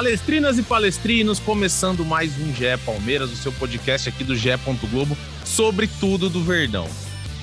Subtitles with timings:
[0.00, 4.48] Palestrinas e palestrinos, começando mais um GE Palmeiras, o seu podcast aqui do GE.
[4.90, 5.14] Globo
[5.44, 6.88] sobre tudo do Verdão.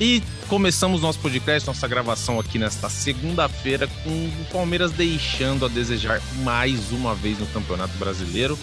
[0.01, 6.19] E começamos nosso podcast, nossa gravação aqui nesta segunda-feira, com o Palmeiras deixando a desejar
[6.43, 8.57] mais uma vez no Campeonato Brasileiro.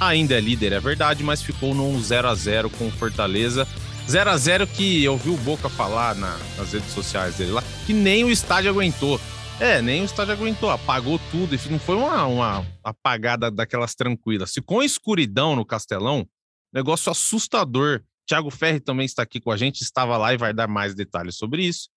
[0.00, 3.64] Ainda é líder, é verdade, mas ficou num 0 a 0 com o Fortaleza.
[4.10, 7.62] 0 a 0 que eu vi o Boca falar na- nas redes sociais dele lá,
[7.86, 9.20] que nem o estádio aguentou.
[9.58, 14.52] É, nem o estádio aguentou, apagou tudo, não foi uma, uma apagada daquelas tranquilas.
[14.52, 16.28] Ficou escuridão no Castelão,
[16.70, 18.02] negócio assustador.
[18.28, 21.36] Thiago Ferri também está aqui com a gente, estava lá e vai dar mais detalhes
[21.36, 21.88] sobre isso.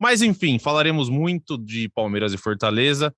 [0.00, 3.14] Mas enfim, falaremos muito de Palmeiras e Fortaleza.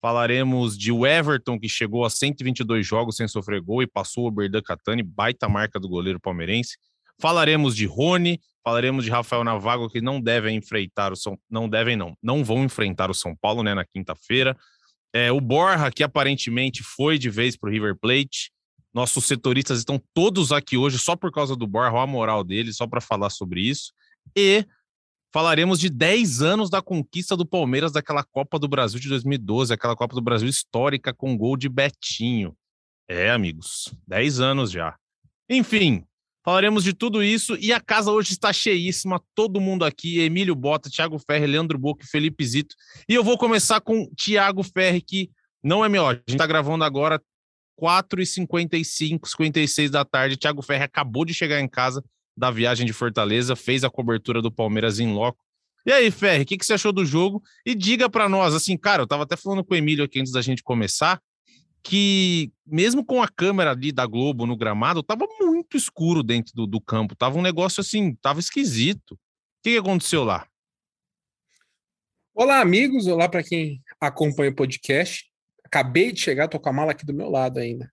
[0.00, 4.62] Falaremos de Everton, que chegou a 122 jogos sem sofrer gol e passou o Berdan
[4.62, 6.76] Catani, baita marca do goleiro palmeirense.
[7.20, 11.96] Falaremos de Rony, falaremos de Rafael Navago, que não devem enfrentar o São não devem
[11.96, 14.56] não, não vão enfrentar o São Paulo, né, na quinta-feira.
[15.12, 18.50] É, o Borja, que aparentemente foi de vez para o River Plate.
[18.92, 22.86] Nossos setoristas estão todos aqui hoje só por causa do Borja, a moral deles, só
[22.86, 23.92] para falar sobre isso.
[24.34, 24.66] E
[25.32, 29.94] falaremos de 10 anos da conquista do Palmeiras daquela Copa do Brasil de 2012, aquela
[29.94, 32.56] Copa do Brasil histórica com gol de Betinho.
[33.08, 34.96] É, amigos, 10 anos já.
[35.50, 36.04] Enfim,
[36.44, 40.90] falaremos de tudo isso e a casa hoje está cheíssima, todo mundo aqui, Emílio Bota,
[40.90, 42.76] Thiago Ferri, Leandro Boca Felipe Zito.
[43.08, 45.30] E eu vou começar com Thiago Ferri, que
[45.62, 47.20] não é meu, a gente está gravando agora
[47.80, 50.36] 4h55, 56 da tarde.
[50.36, 52.04] Thiago Ferri acabou de chegar em casa
[52.36, 55.42] da viagem de Fortaleza, fez a cobertura do Palmeiras em loco.
[55.86, 57.42] E aí, Ferri, o que, que você achou do jogo?
[57.64, 60.32] E diga para nós, assim, cara, eu tava até falando com o Emílio aqui antes
[60.32, 61.20] da gente começar,
[61.84, 66.66] que mesmo com a câmera ali da Globo no gramado, tava muito escuro dentro do,
[66.66, 69.12] do campo, tava um negócio assim, tava esquisito.
[69.12, 69.18] O
[69.62, 70.48] que, que aconteceu lá?
[72.34, 73.06] Olá, amigos.
[73.06, 75.30] Olá para quem acompanha o podcast.
[75.62, 77.92] Acabei de chegar, tô com a mala aqui do meu lado ainda.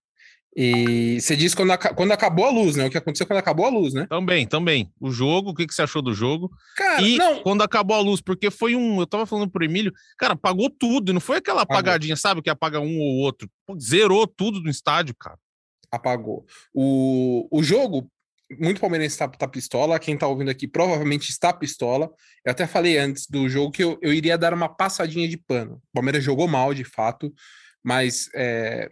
[0.56, 2.85] E você disse quando, quando acabou a luz, né?
[2.85, 4.06] O que aconteceu quando acabou a luz, né?
[4.09, 4.91] Também, também.
[5.00, 6.51] O jogo, o que, que você achou do jogo?
[6.75, 7.41] Cara, e não.
[7.41, 9.00] quando acabou a luz, porque foi um.
[9.00, 11.79] Eu tava falando pro Emílio, cara, apagou tudo, e não foi aquela Apagou.
[11.79, 13.50] apagadinha, sabe, que apaga um ou outro.
[13.66, 15.38] Pô, zerou tudo no estádio, cara.
[15.90, 16.45] apagou.
[16.73, 18.09] O, o jogo,
[18.59, 20.00] muito palmeirense está tá pistola.
[20.00, 22.11] Quem tá ouvindo aqui provavelmente está pistola.
[22.45, 25.75] Eu até falei antes do jogo que eu, eu iria dar uma passadinha de pano.
[25.75, 27.34] O Palmeiras jogou mal, de fato,
[27.81, 28.90] mas é,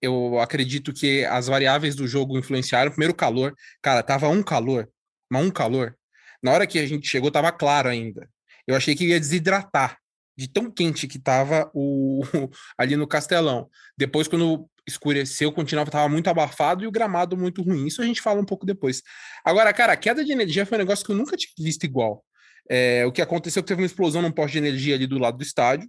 [0.00, 2.90] eu acredito que as variáveis do jogo influenciaram.
[2.90, 3.54] Primeiro, o calor.
[3.82, 4.88] Cara, tava um calor,
[5.30, 5.96] mas um calor.
[6.42, 8.28] Na hora que a gente chegou, tava claro ainda.
[8.66, 9.98] Eu achei que ia desidratar
[10.36, 12.22] de tão quente que tava o,
[12.76, 13.68] ali no Castelão.
[13.96, 17.86] Depois, quando escureceu, continuava, tava muito abafado e o gramado muito ruim.
[17.86, 19.02] Isso a gente fala um pouco depois.
[19.44, 22.24] Agora, cara, a queda de energia foi um negócio que eu nunca tinha visto igual.
[22.68, 25.18] É, o que aconteceu é que teve uma explosão num poste de energia ali do
[25.18, 25.88] lado do estádio.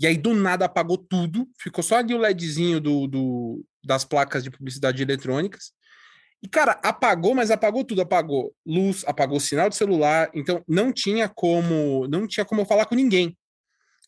[0.00, 1.48] E aí, do nada, apagou tudo.
[1.58, 5.72] Ficou só ali o LEDzinho do, do- das placas de publicidade eletrônicas.
[6.42, 8.02] E, cara, apagou, mas apagou tudo.
[8.02, 10.30] Apagou luz, apagou sinal de celular.
[10.34, 13.36] Então, não tinha como, não tinha como falar com ninguém.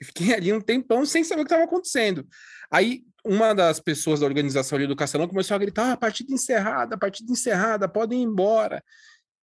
[0.03, 2.27] Fiquei ali um tempão sem saber o que estava acontecendo.
[2.71, 6.99] Aí, uma das pessoas da organização ali do Castelão começou a gritar: ah, partida encerrada,
[6.99, 8.83] partida encerrada, podem ir embora.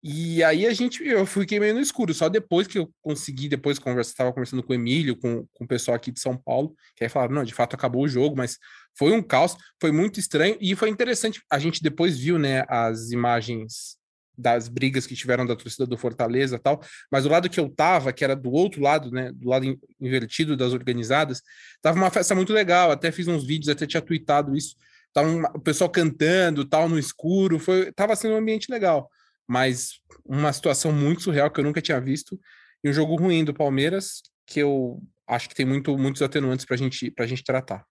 [0.02, 3.78] E aí a gente, eu fiquei meio no escuro, só depois que eu consegui, depois
[3.78, 7.04] conversar, estava conversando com o Emílio, com, com o pessoal aqui de São Paulo, que
[7.04, 8.56] aí falaram, não, de fato acabou o jogo, mas
[8.96, 13.10] foi um caos, foi muito estranho, e foi interessante, a gente depois viu, né, as
[13.10, 13.98] imagens
[14.38, 16.80] das brigas que tiveram da torcida do Fortaleza tal,
[17.12, 19.78] mas do lado que eu tava, que era do outro lado, né, do lado in-
[20.00, 21.42] invertido das organizadas,
[21.82, 24.76] tava uma festa muito legal, até fiz uns vídeos, até tinha tweetado isso,
[25.12, 29.10] tava um- o pessoal cantando, tal, no escuro, foi, tava sendo um ambiente legal,
[29.50, 32.38] mas uma situação muito surreal que eu nunca tinha visto,
[32.84, 36.76] e um jogo ruim do Palmeiras, que eu acho que tem muito, muitos atenuantes pra
[36.76, 37.84] gente, pra gente tratar.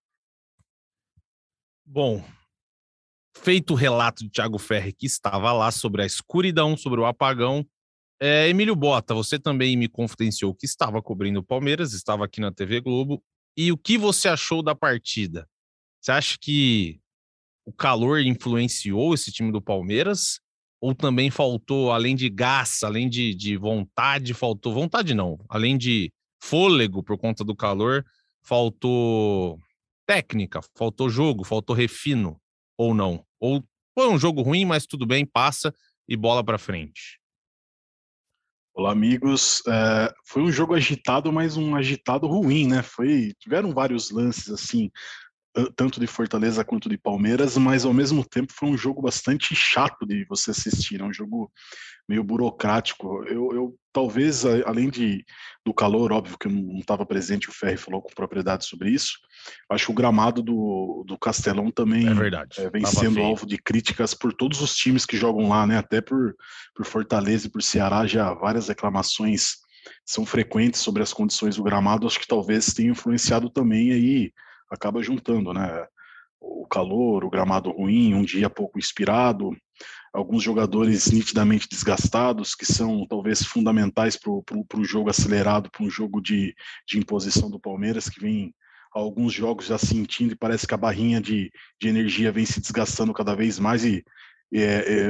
[1.86, 2.24] Bom,
[3.36, 7.68] feito o relato de Thiago Ferri, que estava lá sobre a escuridão, sobre o apagão,
[8.22, 12.54] é, Emílio Bota, você também me confidenciou que estava cobrindo o Palmeiras, estava aqui na
[12.54, 13.22] TV Globo.
[13.58, 15.46] E o que você achou da partida?
[16.00, 17.02] Você acha que
[17.66, 20.40] o calor influenciou esse time do Palmeiras?
[20.82, 26.12] Ou também faltou, além de gás, além de, de vontade, faltou vontade não, além de
[26.42, 28.06] fôlego por conta do calor,
[28.42, 29.60] faltou
[30.08, 30.62] técnica?
[30.78, 31.44] Faltou jogo?
[31.44, 32.40] Faltou refino?
[32.78, 33.26] Ou não?
[33.40, 35.74] Ou foi um jogo ruim, mas tudo bem, passa
[36.08, 37.20] e bola para frente.
[38.74, 39.62] Olá, amigos.
[39.68, 42.82] É, foi um jogo agitado, mas um agitado ruim, né?
[42.82, 44.90] Foi, tiveram vários lances assim,
[45.76, 50.06] tanto de Fortaleza quanto de Palmeiras, mas ao mesmo tempo foi um jogo bastante chato
[50.06, 51.52] de você assistir, é um jogo
[52.08, 53.24] meio burocrático.
[53.26, 55.26] Eu, eu talvez, além de,
[55.66, 59.14] do calor, óbvio que eu não estava presente, o Ferri falou com propriedade sobre isso,
[59.70, 62.62] acho que o gramado do, do Castelão também é verdade.
[62.62, 63.26] É, vem sendo feio.
[63.26, 65.78] alvo de críticas por todos os times que jogam lá, né?
[65.78, 66.36] até por,
[66.76, 69.58] por Fortaleza e por Ceará, já várias reclamações
[70.06, 74.32] são frequentes sobre as condições do gramado, acho que talvez tenha influenciado também aí
[74.70, 75.86] acaba juntando, né?
[76.40, 79.52] O calor, o gramado ruim, um dia pouco inspirado,
[80.14, 86.22] alguns jogadores nitidamente desgastados, que são talvez fundamentais para o jogo acelerado, para um jogo
[86.22, 86.56] de,
[86.88, 88.54] de imposição do Palmeiras, que vem
[88.92, 93.14] alguns jogos já sentindo e parece que a barrinha de, de energia vem se desgastando
[93.14, 94.04] cada vez mais e
[94.52, 94.62] é,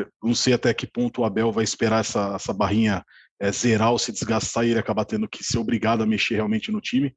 [0.02, 3.06] é, não sei até que ponto o Abel vai esperar essa, essa barrinha
[3.39, 6.71] é, zerar ou se desgastar e ele acabar tendo que ser obrigado a mexer realmente
[6.71, 7.15] no time.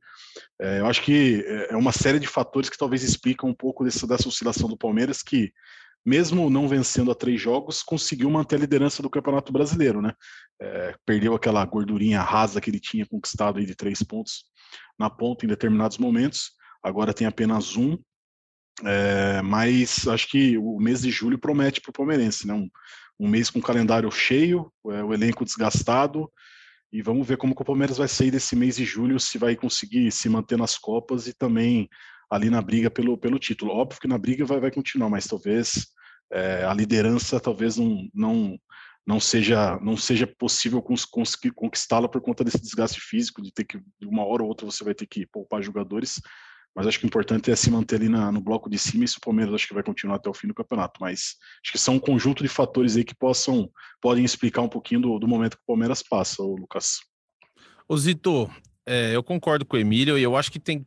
[0.61, 3.85] É, eu acho que é, é uma série de fatores que talvez explicam um pouco
[3.85, 5.53] dessa, dessa oscilação do Palmeiras, que
[6.05, 10.13] mesmo não vencendo a três jogos, conseguiu manter a liderança do Campeonato Brasileiro, né?
[10.61, 14.45] É, perdeu aquela gordurinha rasa que ele tinha conquistado aí de três pontos
[14.99, 16.53] na ponta em determinados momentos,
[16.83, 17.97] agora tem apenas um,
[18.85, 22.55] é, mas acho que o mês de julho promete para o palmeirense, né?
[22.55, 22.69] Um,
[23.19, 26.31] um mês com o calendário cheio, é, o elenco desgastado,
[26.93, 30.11] e vamos ver como o Palmeiras vai sair desse mês de julho, se vai conseguir
[30.13, 31.89] se manter nas Copas e também
[32.31, 33.73] ali na briga pelo, pelo título.
[33.73, 35.87] Óbvio que na briga vai, vai continuar, mas talvez
[36.31, 38.59] é, a liderança talvez não, não,
[39.07, 43.79] não seja não seja possível conseguir conquistá-la por conta desse desgaste físico, de ter que,
[43.79, 46.21] de uma hora ou outra, você vai ter que poupar jogadores
[46.75, 49.19] mas acho que o importante é se manter ali na, no bloco de cima se
[49.19, 51.01] o Palmeiras acho que vai continuar até o fim do campeonato.
[51.01, 53.71] Mas acho que são um conjunto de fatores aí que possam
[54.01, 57.01] podem explicar um pouquinho do, do momento que o Palmeiras passa, Lucas.
[57.87, 58.51] Ô Zito,
[58.87, 60.87] é, eu concordo com o Emílio e eu acho que tem.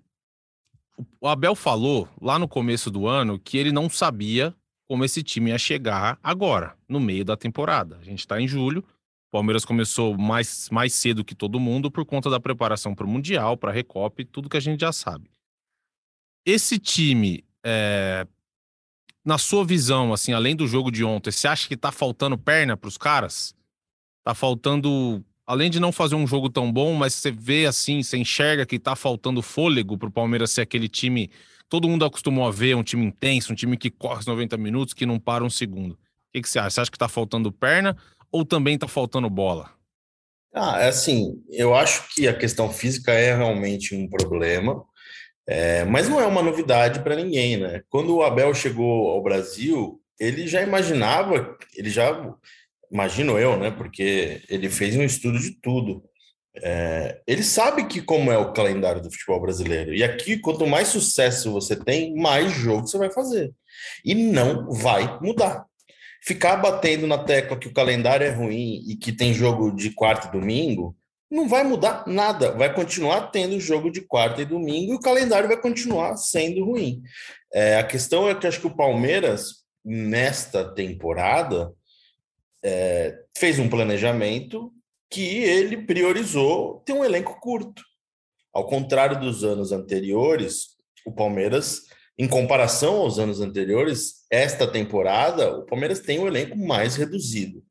[1.22, 4.56] O Abel falou lá no começo do ano que ele não sabia
[4.88, 7.98] como esse time ia chegar agora, no meio da temporada.
[7.98, 8.84] A gente está em julho,
[9.32, 13.58] Palmeiras começou mais, mais cedo que todo mundo por conta da preparação para o Mundial,
[13.58, 15.35] para a Recopa e tudo que a gente já sabe
[16.46, 18.28] esse time, é,
[19.24, 22.78] na sua visão, assim, além do jogo de ontem, você acha que tá faltando perna
[22.78, 23.56] para os caras?
[24.24, 28.18] Tá faltando, além de não fazer um jogo tão bom, mas você vê assim, você
[28.18, 31.30] enxerga que tá faltando fôlego para o Palmeiras ser aquele time
[31.70, 34.94] todo mundo acostumou a ver, um time intenso, um time que corre os 90 minutos,
[34.94, 35.94] que não para um segundo.
[35.94, 35.98] O
[36.34, 36.70] que, que você acha?
[36.70, 37.98] Você acha que tá faltando perna
[38.32, 39.72] ou também tá faltando bola?
[40.54, 44.84] Ah, é assim, eu acho que a questão física é realmente um problema.
[45.48, 47.84] É, mas não é uma novidade para ninguém, né?
[47.90, 52.34] Quando o Abel chegou ao Brasil, ele já imaginava, ele já,
[52.92, 53.70] imagino eu, né?
[53.72, 56.04] Porque ele fez um estudo de tudo.
[56.58, 59.94] É, ele sabe que como é o calendário do futebol brasileiro.
[59.94, 63.54] E aqui, quanto mais sucesso você tem, mais jogo você vai fazer.
[64.04, 65.66] E não vai mudar.
[66.24, 70.28] Ficar batendo na tecla que o calendário é ruim e que tem jogo de quarta
[70.28, 70.96] e domingo,
[71.30, 75.48] não vai mudar nada, vai continuar tendo jogo de quarta e domingo e o calendário
[75.48, 77.02] vai continuar sendo ruim.
[77.54, 81.72] É, a questão é que acho que o Palmeiras, nesta temporada,
[82.64, 84.72] é, fez um planejamento
[85.10, 87.84] que ele priorizou ter um elenco curto.
[88.54, 91.84] Ao contrário dos anos anteriores, o Palmeiras,
[92.18, 97.64] em comparação aos anos anteriores, esta temporada, o Palmeiras tem um elenco mais reduzido.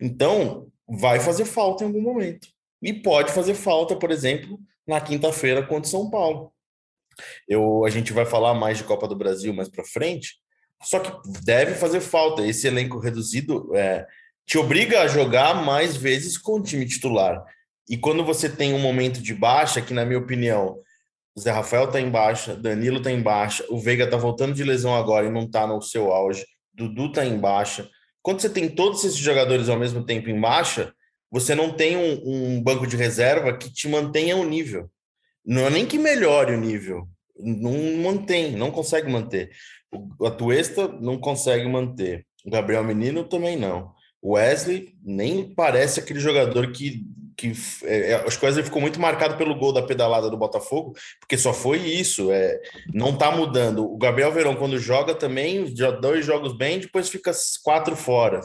[0.00, 2.48] Então, vai fazer falta em algum momento
[2.82, 6.52] e pode fazer falta, por exemplo, na quinta-feira contra São Paulo.
[7.48, 10.36] Eu, a gente vai falar mais de Copa do Brasil mais para frente,
[10.82, 11.10] só que
[11.44, 12.46] deve fazer falta.
[12.46, 14.06] Esse elenco reduzido é,
[14.46, 17.44] te obriga a jogar mais vezes com o time titular.
[17.88, 20.78] E quando você tem um momento de baixa, que na minha opinião,
[21.34, 24.62] o Zé Rafael está em baixa, Danilo está em baixa, o Veiga está voltando de
[24.62, 27.88] lesão agora e não está no seu auge, Dudu está em baixa.
[28.22, 30.92] Quando você tem todos esses jogadores ao mesmo tempo em baixa,
[31.30, 34.90] você não tem um, um, banco de reserva que te mantenha o nível.
[35.44, 37.08] Não é nem que melhore o nível,
[37.38, 39.50] não mantém, não consegue manter.
[40.18, 42.26] O Atuesta não consegue manter.
[42.44, 43.92] O Gabriel Menino também não.
[44.20, 47.02] O Wesley nem parece aquele jogador que.
[47.36, 47.52] que
[47.84, 50.94] é, é acho que o Wesley ficou muito marcado pelo gol da pedalada do Botafogo,
[51.20, 52.30] porque só foi isso.
[52.30, 52.60] É,
[52.92, 53.84] não tá mudando.
[53.84, 57.32] O Gabriel Verão, quando joga também, dois jogos bem, depois fica
[57.62, 58.40] quatro fora.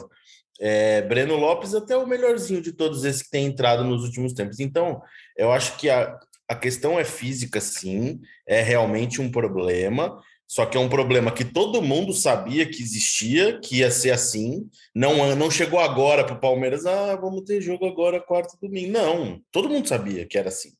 [0.60, 4.60] É, Breno Lopes até o melhorzinho de todos esses que têm entrado nos últimos tempos.
[4.60, 5.00] Então,
[5.36, 10.20] eu acho que a, A questão é física, sim, é realmente um problema.
[10.46, 14.68] Só que é um problema que todo mundo sabia que existia, que ia ser assim.
[14.94, 18.92] Não, não chegou agora para o Palmeiras, ah, vamos ter jogo agora, quarto domingo.
[18.92, 20.72] Não, todo mundo sabia que era assim.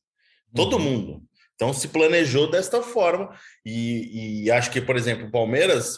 [0.53, 0.83] Todo uhum.
[0.83, 1.23] mundo.
[1.55, 3.29] Então se planejou desta forma.
[3.65, 5.97] E, e acho que, por exemplo, o Palmeiras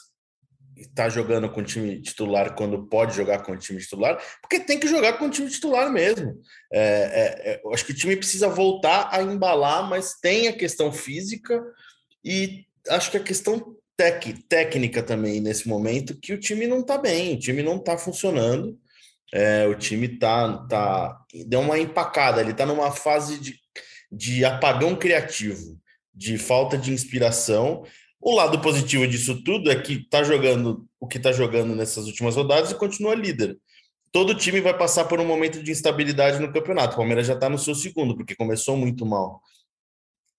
[0.80, 4.80] está jogando com o time titular quando pode jogar com o time titular, porque tem
[4.80, 6.42] que jogar com o time titular mesmo.
[6.72, 10.92] É, é, é, acho que o time precisa voltar a embalar, mas tem a questão
[10.92, 11.64] física
[12.24, 16.98] e acho que a questão tec, técnica também nesse momento, que o time não está
[16.98, 18.78] bem, o time não está funcionando.
[19.34, 23.60] É, o time tá, tá deu uma empacada, ele está numa fase de,
[24.10, 25.78] de apagão criativo,
[26.14, 27.84] de falta de inspiração.
[28.20, 32.36] O lado positivo disso tudo é que tá jogando o que tá jogando nessas últimas
[32.36, 33.58] rodadas e continua líder.
[34.12, 36.94] Todo time vai passar por um momento de instabilidade no campeonato.
[36.94, 39.42] O Palmeiras já está no seu segundo, porque começou muito mal.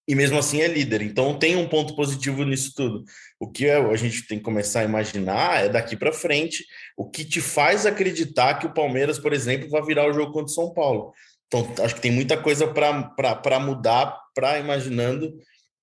[0.09, 1.03] E mesmo assim é líder.
[1.03, 3.05] Então tem um ponto positivo nisso tudo.
[3.39, 6.65] O que a gente tem que começar a imaginar é daqui para frente
[6.97, 10.47] o que te faz acreditar que o Palmeiras, por exemplo, vai virar o jogo contra
[10.47, 11.13] o São Paulo.
[11.47, 15.33] Então acho que tem muita coisa para mudar para imaginando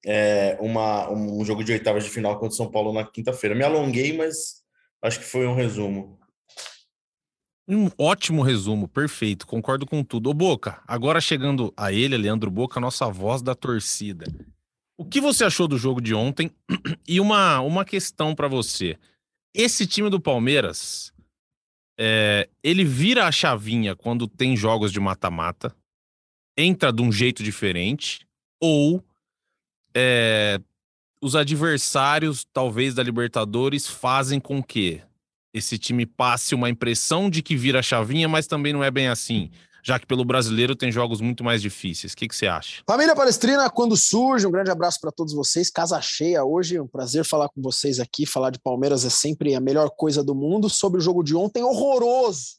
[0.06, 3.56] é, uma, um jogo de oitavas de final contra o São Paulo na quinta-feira.
[3.56, 4.64] Me alonguei, mas
[5.02, 6.20] acho que foi um resumo.
[7.68, 10.30] Um ótimo resumo, perfeito, concordo com tudo.
[10.30, 14.26] Ô Boca, agora chegando a ele, Leandro Boca, nossa voz da torcida.
[14.96, 16.52] O que você achou do jogo de ontem?
[17.08, 18.98] E uma, uma questão para você.
[19.54, 21.14] Esse time do Palmeiras,
[22.00, 25.76] é, ele vira a chavinha quando tem jogos de mata-mata,
[26.58, 28.28] entra de um jeito diferente,
[28.60, 29.04] ou
[29.96, 30.60] é,
[31.22, 35.02] os adversários, talvez da Libertadores, fazem com que
[35.54, 39.50] esse time passe uma impressão de que vira chavinha, mas também não é bem assim.
[39.82, 42.12] Já que pelo brasileiro tem jogos muito mais difíceis.
[42.12, 42.82] O que, você acha?
[42.88, 45.70] Família Palestrina, quando surge, um grande abraço para todos vocês.
[45.70, 48.25] Casa cheia hoje, um prazer falar com vocês aqui.
[48.25, 50.72] Falar de Palmeiras é sempre a melhor coisa do mundo.
[50.72, 52.56] Sobre o jogo de ontem, horroroso,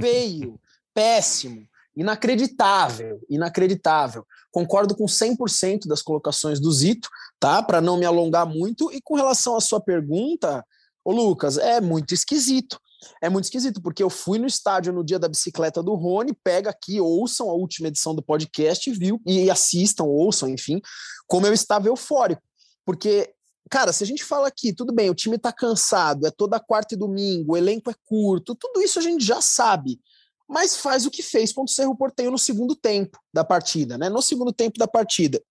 [0.00, 0.58] feio,
[0.94, 4.26] péssimo, inacreditável, inacreditável.
[4.50, 7.08] Concordo com 100% das colocações do Zito,
[7.38, 7.62] tá?
[7.62, 8.92] Para não me alongar muito.
[8.92, 10.64] E com relação à sua pergunta,
[11.04, 12.78] ô Lucas, é muito esquisito.
[13.20, 16.70] É muito esquisito, porque eu fui no estádio no dia da bicicleta do Rony, pega
[16.70, 19.20] aqui, ouçam a última edição do podcast, viu?
[19.26, 20.80] E assistam, ouçam, enfim,
[21.26, 22.42] como eu estava eufórico.
[22.84, 23.30] Porque,
[23.70, 26.94] cara, se a gente fala aqui, tudo bem, o time tá cansado, é toda quarta
[26.94, 30.00] e domingo, o elenco é curto, tudo isso a gente já sabe
[30.48, 34.08] mas faz o que fez contra o Cerro Porteio no segundo tempo da partida, né?
[34.08, 35.42] No segundo tempo da partida.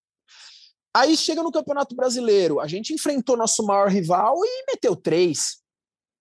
[0.96, 5.58] Aí chega no Campeonato Brasileiro, a gente enfrentou nosso maior rival e meteu três,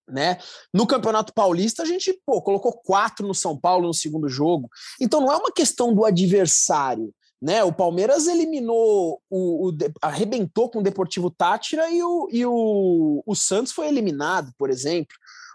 [0.08, 0.38] né?
[0.72, 4.70] No Campeonato Paulista, a gente pô, colocou quatro no São Paulo no segundo jogo.
[5.00, 7.62] Então não é uma questão do adversário, né?
[7.62, 13.34] O Palmeiras eliminou, o, o arrebentou com o Deportivo Tátira e, o, e o, o
[13.34, 15.14] Santos foi eliminado, por exemplo.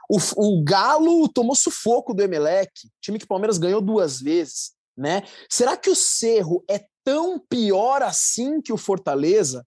[0.09, 2.71] O, o Galo tomou sufoco do Emelec,
[3.01, 5.23] time que o Palmeiras ganhou duas vezes, né?
[5.49, 9.65] Será que o Cerro é tão pior assim que o Fortaleza?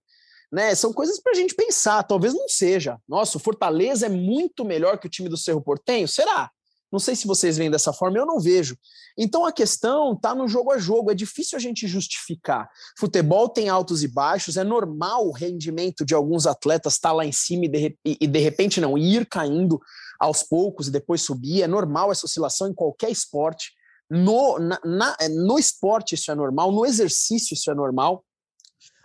[0.51, 0.75] Né?
[0.75, 2.03] São coisas para a gente pensar.
[2.03, 2.97] Talvez não seja.
[3.07, 6.07] Nossa, o Fortaleza é muito melhor que o time do Cerro Portenho?
[6.07, 6.51] Será?
[6.91, 8.77] Não sei se vocês veem dessa forma, eu não vejo.
[9.17, 12.69] Então a questão está no jogo a jogo, é difícil a gente justificar.
[12.99, 17.25] Futebol tem altos e baixos, é normal o rendimento de alguns atletas estar tá lá
[17.25, 19.79] em cima e de, e de repente não ir caindo
[20.21, 21.63] aos poucos e depois subir.
[21.63, 23.71] É normal essa oscilação em qualquer esporte.
[24.07, 28.23] No, na, na, no esporte isso é normal, no exercício isso é normal.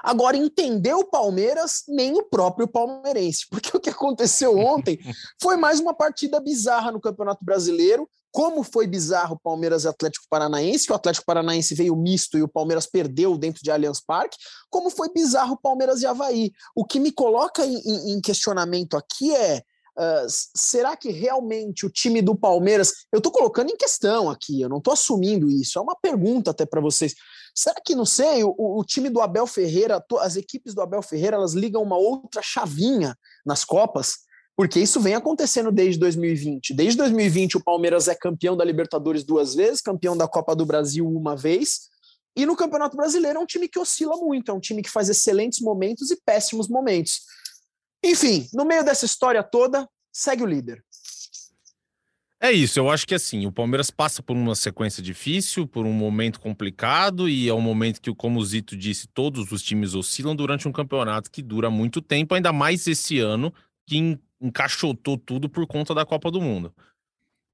[0.01, 4.99] Agora, entender o Palmeiras, nem o próprio palmeirense, porque o que aconteceu ontem
[5.41, 8.09] foi mais uma partida bizarra no Campeonato Brasileiro.
[8.31, 12.43] Como foi bizarro o Palmeiras e Atlético Paranaense, que o Atlético Paranaense veio misto e
[12.43, 14.37] o Palmeiras perdeu dentro de Allianz Parque,
[14.69, 16.53] como foi bizarro o Palmeiras e Havaí.
[16.75, 19.63] O que me coloca em, em questionamento aqui é
[19.99, 22.93] Uh, será que realmente o time do Palmeiras.
[23.11, 26.67] Eu estou colocando em questão aqui, eu não estou assumindo isso, é uma pergunta até
[26.67, 27.15] para vocês.
[27.55, 31.37] Será que, não sei, o, o, time do Abel Ferreira, as equipes do Abel Ferreira,
[31.37, 34.27] elas ligam uma outra chavinha nas Copas?
[34.55, 36.75] Porque isso vem acontecendo desde 2020.
[36.75, 41.09] Desde 2020, o Palmeiras é campeão da Libertadores duas vezes, campeão da Copa do Brasil
[41.09, 41.89] uma vez.
[42.37, 45.09] E no Campeonato Brasileiro é um time que oscila muito, é um time que faz
[45.09, 47.23] excelentes momentos e péssimos momentos.
[48.07, 50.85] Enfim, no meio dessa história toda, segue o líder.
[52.39, 55.93] É isso, eu acho que assim, o Palmeiras passa por uma sequência difícil, por um
[55.93, 60.37] momento complicado, e é um momento que, como o Zito disse, todos os times oscilam
[60.37, 63.53] durante um campeonato que dura muito tempo, ainda mais esse ano,
[63.87, 66.73] que encaixotou tudo por conta da Copa do Mundo.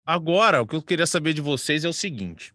[0.04, 2.52] Agora, o que eu queria saber de vocês é o seguinte: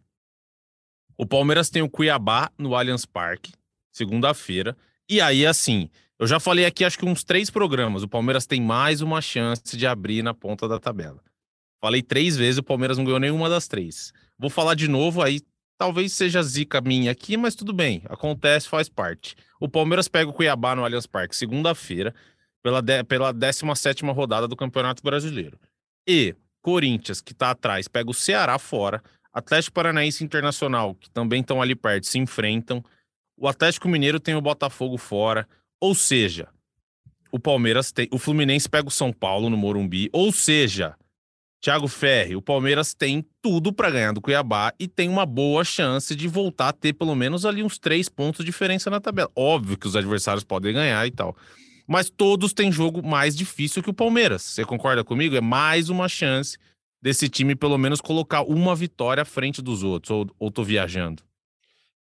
[1.17, 3.53] o Palmeiras tem o Cuiabá no Allianz Parque,
[3.91, 4.77] segunda-feira.
[5.09, 8.03] E aí, assim, eu já falei aqui, acho que uns três programas.
[8.03, 11.21] O Palmeiras tem mais uma chance de abrir na ponta da tabela.
[11.79, 14.11] Falei três vezes, o Palmeiras não ganhou nenhuma das três.
[14.37, 15.41] Vou falar de novo, aí
[15.77, 19.35] talvez seja zica minha aqui, mas tudo bem, acontece, faz parte.
[19.59, 22.13] O Palmeiras pega o Cuiabá no Allianz Parque segunda-feira,
[22.63, 25.57] pela, pela 17 rodada do Campeonato Brasileiro.
[26.07, 29.01] E Corinthians, que tá atrás, pega o Ceará fora.
[29.31, 32.83] Atlético Paranaense Internacional, que também estão ali perto, se enfrentam.
[33.37, 35.47] O Atlético Mineiro tem o Botafogo fora.
[35.79, 36.47] Ou seja,
[37.31, 38.07] o Palmeiras tem.
[38.11, 40.09] O Fluminense pega o São Paulo no Morumbi.
[40.11, 40.95] Ou seja,
[41.61, 46.15] Thiago Ferri, o Palmeiras tem tudo para ganhar do Cuiabá e tem uma boa chance
[46.15, 49.29] de voltar a ter pelo menos ali uns três pontos de diferença na tabela.
[49.35, 51.35] Óbvio que os adversários podem ganhar e tal.
[51.87, 54.41] Mas todos têm jogo mais difícil que o Palmeiras.
[54.41, 55.35] Você concorda comigo?
[55.35, 56.57] É mais uma chance
[57.01, 60.11] desse time, pelo menos, colocar uma vitória à frente dos outros.
[60.11, 61.26] Ou, ou tô viajando?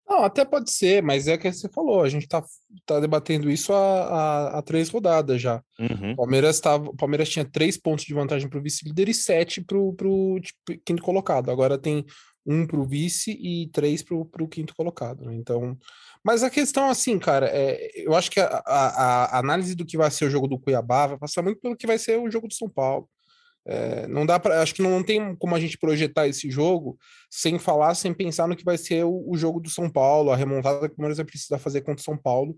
[0.06, 2.44] Não, até pode ser, mas é o que você falou, a gente tá,
[2.84, 5.62] tá debatendo isso há, há, há três rodadas já.
[5.78, 6.14] Uhum.
[6.14, 10.38] Palmeiras tava, Palmeiras tinha três pontos de vantagem para o vice-líder e sete para o
[10.40, 11.50] tipo, quinto colocado.
[11.50, 12.04] Agora tem
[12.46, 15.24] um para o vice e três para o quinto colocado.
[15.24, 15.34] Né?
[15.34, 15.76] Então,
[16.22, 19.96] mas a questão, assim, cara, é, eu acho que a, a, a, análise do que
[19.96, 22.48] vai ser o jogo do Cuiabá vai passar muito pelo que vai ser o jogo
[22.48, 23.08] do São Paulo.
[23.66, 26.98] É, não dá para, acho que não tem como a gente projetar esse jogo
[27.30, 30.36] sem falar, sem pensar no que vai ser o, o jogo do São Paulo, a
[30.36, 32.56] remontada que o Palmeiras vai precisar fazer contra o São Paulo,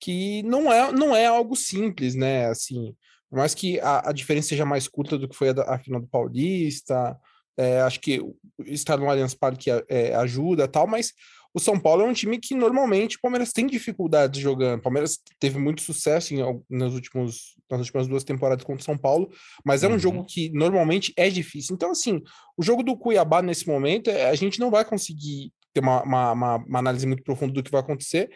[0.00, 2.46] que não é, não é algo simples, né?
[2.46, 2.94] Assim,
[3.28, 6.00] por mais que a, a diferença seja mais curta do que foi a, a final
[6.00, 7.18] do Paulista,
[7.56, 8.20] é, acho que
[8.66, 11.12] estar no Allianz Parque é, ajuda tal, mas
[11.56, 14.78] o São Paulo é um time que normalmente o Palmeiras tem dificuldades jogando.
[14.78, 18.98] O Palmeiras teve muito sucesso em, nos últimos, nas últimas duas temporadas contra o São
[18.98, 19.30] Paulo,
[19.64, 19.98] mas é um uhum.
[19.98, 21.74] jogo que normalmente é difícil.
[21.74, 22.20] Então, assim,
[22.58, 26.32] o jogo do Cuiabá nesse momento, é, a gente não vai conseguir ter uma, uma,
[26.32, 28.28] uma, uma análise muito profunda do que vai acontecer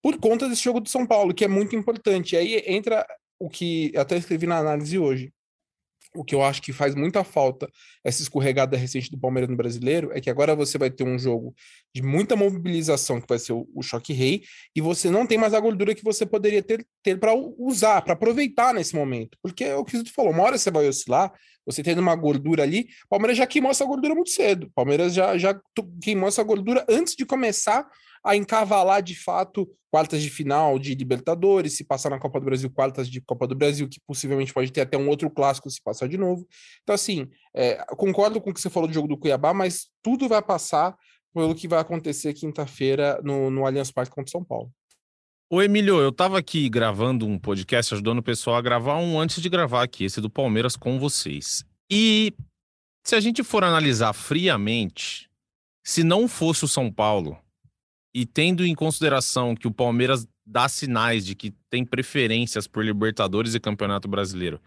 [0.00, 2.34] por conta desse jogo do São Paulo, que é muito importante.
[2.34, 3.06] Aí entra
[3.38, 5.34] o que até escrevi na análise hoje
[6.14, 7.68] o que eu acho que faz muita falta
[8.04, 11.54] essa escorregada recente do Palmeiras no brasileiro é que agora você vai ter um jogo
[11.94, 14.42] de muita mobilização, que vai ser o, o choque rei,
[14.74, 18.14] e você não tem mais a gordura que você poderia ter, ter para usar, para
[18.14, 19.36] aproveitar nesse momento.
[19.42, 21.32] Porque é o que você falou, uma hora você vai oscilar,
[21.66, 24.66] você tendo uma gordura ali, o Palmeiras já queimou essa gordura muito cedo.
[24.66, 25.58] O Palmeiras já, já
[26.02, 27.88] queimou essa gordura antes de começar
[28.24, 32.68] a encavalar de fato quartas de final de Libertadores, se passar na Copa do Brasil,
[32.68, 36.08] quartas de Copa do Brasil, que possivelmente pode ter até um outro clássico se passar
[36.08, 36.44] de novo.
[36.82, 40.26] Então, assim, é, concordo com o que você falou do jogo do Cuiabá, mas tudo
[40.28, 40.96] vai passar
[41.32, 44.68] pelo que vai acontecer quinta-feira no, no Allianz Parque contra São Paulo.
[45.48, 49.40] Ô Emílio, eu tava aqui gravando um podcast, ajudando o pessoal a gravar um antes
[49.40, 51.64] de gravar aqui, esse do Palmeiras com vocês.
[51.88, 52.32] E
[53.04, 55.30] se a gente for analisar friamente,
[55.84, 57.38] se não fosse o São Paulo,
[58.14, 63.54] e tendo em consideração que o Palmeiras dá sinais de que tem preferências por Libertadores
[63.54, 64.60] e Campeonato Brasileiro.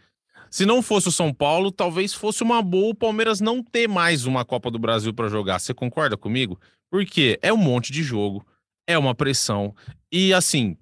[0.49, 4.25] Se não fosse o São Paulo, talvez fosse uma boa o Palmeiras não ter mais
[4.25, 5.60] uma Copa do Brasil para jogar.
[5.60, 6.60] Você concorda comigo?
[6.89, 8.45] Porque é um monte de jogo,
[8.86, 9.75] é uma pressão.
[10.12, 10.77] E assim,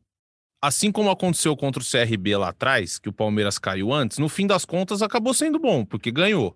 [0.62, 4.48] assim como aconteceu contra o CRB lá atrás, que o Palmeiras caiu antes, no fim
[4.48, 6.56] das contas acabou sendo bom, porque ganhou.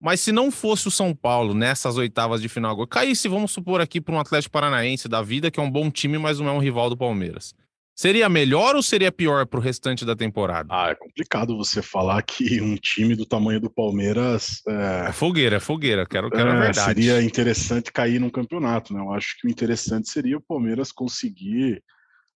[0.00, 4.00] Mas se não fosse o São Paulo nessas oitavas de final, caísse, vamos supor aqui
[4.00, 6.60] para um Atlético Paranaense da vida, que é um bom time, mas não é um
[6.60, 7.54] rival do Palmeiras.
[7.98, 10.68] Seria melhor ou seria pior para o restante da temporada?
[10.70, 14.62] Ah, é complicado você falar que um time do tamanho do Palmeiras.
[14.68, 17.02] É, é fogueira, é fogueira, quero, quero é, a verdade.
[17.02, 19.00] Seria interessante cair num campeonato, né?
[19.00, 21.82] Eu acho que o interessante seria o Palmeiras conseguir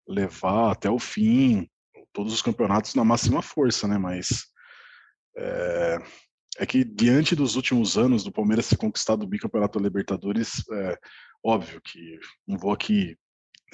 [0.09, 1.68] levar até o fim
[2.12, 3.96] todos os campeonatos na máxima força, né?
[3.96, 4.46] Mas
[5.38, 5.98] é,
[6.62, 10.96] é que diante dos últimos anos do Palmeiras ter conquistado o bicampeonato da Libertadores, é
[11.44, 13.16] óbvio que não vou aqui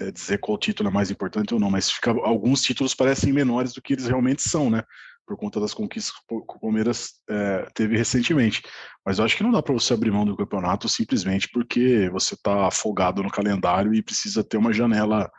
[0.01, 3.74] é, dizer qual título é mais importante ou não, mas fica, alguns títulos parecem menores
[3.74, 4.83] do que eles realmente são, né?
[5.27, 8.62] Por conta das conquistas que o Palmeiras é, teve recentemente.
[9.05, 12.33] Mas eu acho que não dá para você abrir mão do campeonato simplesmente porque você
[12.33, 15.31] está afogado no calendário e precisa ter uma janela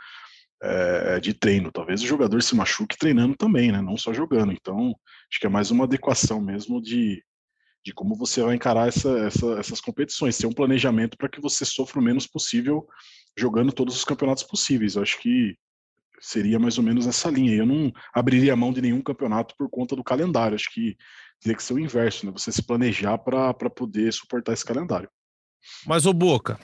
[0.61, 1.71] é, de treino.
[1.71, 3.81] Talvez o jogador se machuque treinando também, né?
[3.81, 4.51] Não só jogando.
[4.51, 4.93] Então,
[5.31, 7.23] acho que é mais uma adequação mesmo de,
[7.89, 11.65] de como você vai encarar essa, essa, essas competições, ter um planejamento para que você
[11.65, 12.87] sofra o menos possível
[13.35, 14.95] jogando todos os campeonatos possíveis.
[14.95, 15.55] Eu acho que
[16.21, 17.55] seria mais ou menos essa linha.
[17.55, 20.53] Eu não abriria mão de nenhum campeonato por conta do calendário.
[20.53, 20.95] Acho que
[21.41, 22.31] teria que ser o inverso, né?
[22.31, 25.09] Você se planejar para poder suportar esse calendário.
[25.87, 26.59] Mas o Boca,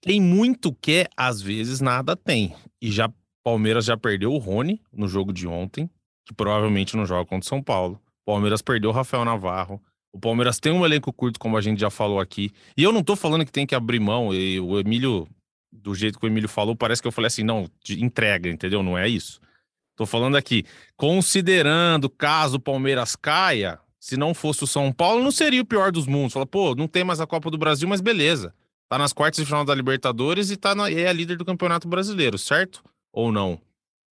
[0.00, 2.56] tem muito que às vezes nada tem.
[2.80, 3.12] E já
[3.44, 5.90] Palmeiras já perdeu o Rony no jogo de ontem,
[6.24, 8.00] que provavelmente não joga contra o São Paulo.
[8.24, 9.82] Palmeiras perdeu o Rafael Navarro.
[10.18, 12.50] O Palmeiras tem um elenco curto, como a gente já falou aqui.
[12.76, 15.28] E eu não tô falando que tem que abrir mão, e o Emílio
[15.70, 18.82] do jeito que o Emílio falou, parece que eu falei assim, não, entrega, entendeu?
[18.82, 19.40] Não é isso.
[19.94, 20.64] Tô falando aqui,
[20.96, 25.92] considerando caso o Palmeiras caia, se não fosse o São Paulo, não seria o pior
[25.92, 26.32] dos mundos.
[26.32, 28.52] Fala, pô, não tem mais a Copa do Brasil, mas beleza.
[28.88, 31.86] Tá nas quartas de final da Libertadores e tá na, é a líder do Campeonato
[31.86, 32.82] Brasileiro, certo?
[33.12, 33.60] Ou não?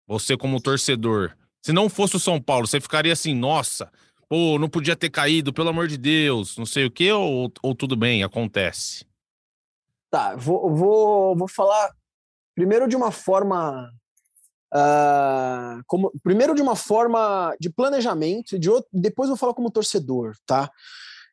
[0.08, 3.92] Você como torcedor, se não fosse o São Paulo, você ficaria assim, nossa,
[4.30, 7.76] pô, não podia ter caído, pelo amor de Deus, não sei o quê, ou, ou
[7.76, 9.06] tudo bem, acontece?
[10.10, 11.94] Tá, vou, vou, vou falar
[12.56, 13.92] primeiro de uma forma.
[14.74, 20.36] Uh, como, primeiro de uma forma de planejamento, de outro, depois vou falar como torcedor,
[20.46, 20.70] tá?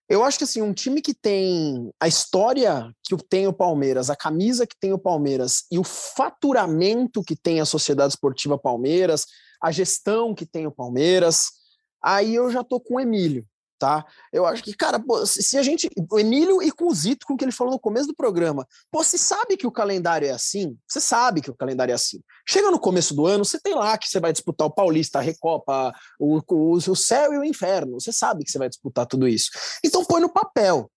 [0.09, 4.17] Eu acho que assim, um time que tem a história que tem o Palmeiras, a
[4.17, 9.27] camisa que tem o Palmeiras e o faturamento que tem a Sociedade Esportiva Palmeiras,
[9.61, 11.62] a gestão que tem o Palmeiras,
[12.03, 13.47] aí eu já tô com o Emílio
[13.83, 14.07] tá?
[14.33, 15.91] Eu acho que, cara, pô, se a gente.
[16.09, 18.65] O Emílio e com o Zito, com o que ele falou no começo do programa,
[18.93, 20.79] pô, você sabe que o calendário é assim?
[20.87, 22.23] Você sabe que o calendário é assim.
[22.49, 25.21] Chega no começo do ano, você tem lá que você vai disputar o Paulista, a
[25.21, 28.01] Recopa, o, o, o céu e o inferno.
[28.01, 29.51] Você sabe que você vai disputar tudo isso.
[29.85, 30.89] Então põe no papel.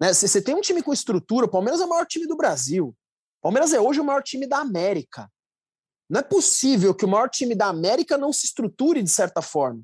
[0.00, 0.10] Né?
[0.14, 2.96] Você tem um time com estrutura, o Palmeiras é o maior time do Brasil.
[3.42, 5.30] Palmeiras é hoje o maior time da América.
[6.08, 9.82] Não é possível que o maior time da América não se estruture de certa forma.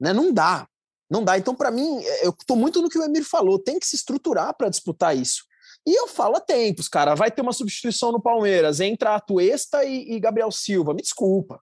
[0.00, 0.12] Né?
[0.12, 0.66] Não dá.
[1.10, 1.38] Não dá.
[1.38, 3.96] Então, para mim, é, eu estou muito no que o Emir falou, tem que se
[3.96, 5.44] estruturar para disputar isso.
[5.86, 10.14] E eu falo há tempos, cara, vai ter uma substituição no Palmeiras, entra Atuesta e,
[10.14, 10.92] e Gabriel Silva.
[10.92, 11.60] Me desculpa.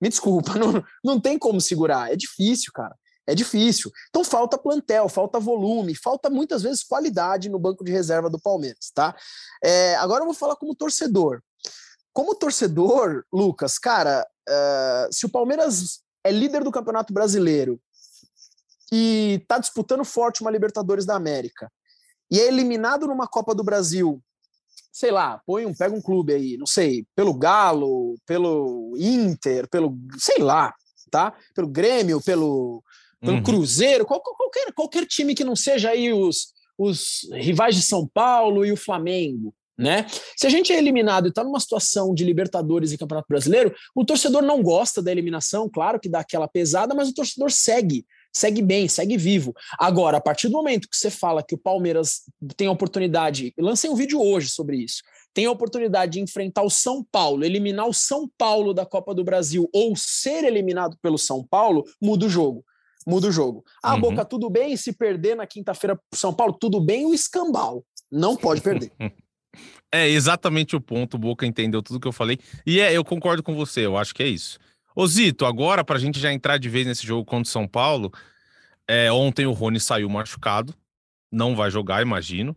[0.00, 2.10] Me desculpa, não, não tem como segurar.
[2.10, 2.96] É difícil, cara.
[3.26, 3.92] É difícil.
[4.08, 8.90] Então falta plantel, falta volume, falta muitas vezes qualidade no banco de reserva do Palmeiras,
[8.92, 9.14] tá?
[9.62, 11.42] É, agora eu vou falar como torcedor.
[12.12, 17.80] Como torcedor, Lucas, cara, uh, se o Palmeiras é líder do Campeonato Brasileiro
[18.88, 21.70] que está disputando forte uma Libertadores da América
[22.30, 24.22] e é eliminado numa Copa do Brasil,
[24.92, 29.96] sei lá, põe um, pega um clube aí, não sei, pelo Galo, pelo Inter, pelo,
[30.18, 30.72] sei lá,
[31.10, 31.32] tá?
[31.54, 32.82] Pelo Grêmio, pelo,
[33.20, 33.42] pelo uhum.
[33.42, 38.64] Cruzeiro, qual, qualquer, qualquer time que não seja aí os, os rivais de São Paulo
[38.64, 40.06] e o Flamengo, né?
[40.36, 44.04] Se a gente é eliminado e está numa situação de Libertadores e Campeonato Brasileiro, o
[44.04, 48.62] torcedor não gosta da eliminação, claro que dá aquela pesada, mas o torcedor segue segue
[48.62, 49.52] bem, segue vivo.
[49.76, 52.20] Agora, a partir do momento que você fala que o Palmeiras
[52.56, 55.02] tem a oportunidade, lancei um vídeo hoje sobre isso,
[55.34, 59.24] tem a oportunidade de enfrentar o São Paulo, eliminar o São Paulo da Copa do
[59.24, 62.64] Brasil ou ser eliminado pelo São Paulo, muda o jogo.
[63.06, 63.64] Muda o jogo.
[63.82, 64.00] Ah, uhum.
[64.00, 66.52] Boca, tudo bem se perder na quinta-feira pro São Paulo?
[66.52, 67.84] Tudo bem o escambau.
[68.10, 68.92] Não pode perder.
[69.92, 71.14] É exatamente o ponto.
[71.14, 72.38] O Boca entendeu tudo que eu falei.
[72.64, 74.58] E é, eu concordo com você, eu acho que é isso.
[74.94, 77.66] Ô Zito, agora para a gente já entrar de vez nesse jogo contra o São
[77.66, 78.12] Paulo,
[78.88, 80.74] é, ontem o Rony saiu machucado,
[81.30, 82.56] não vai jogar, imagino.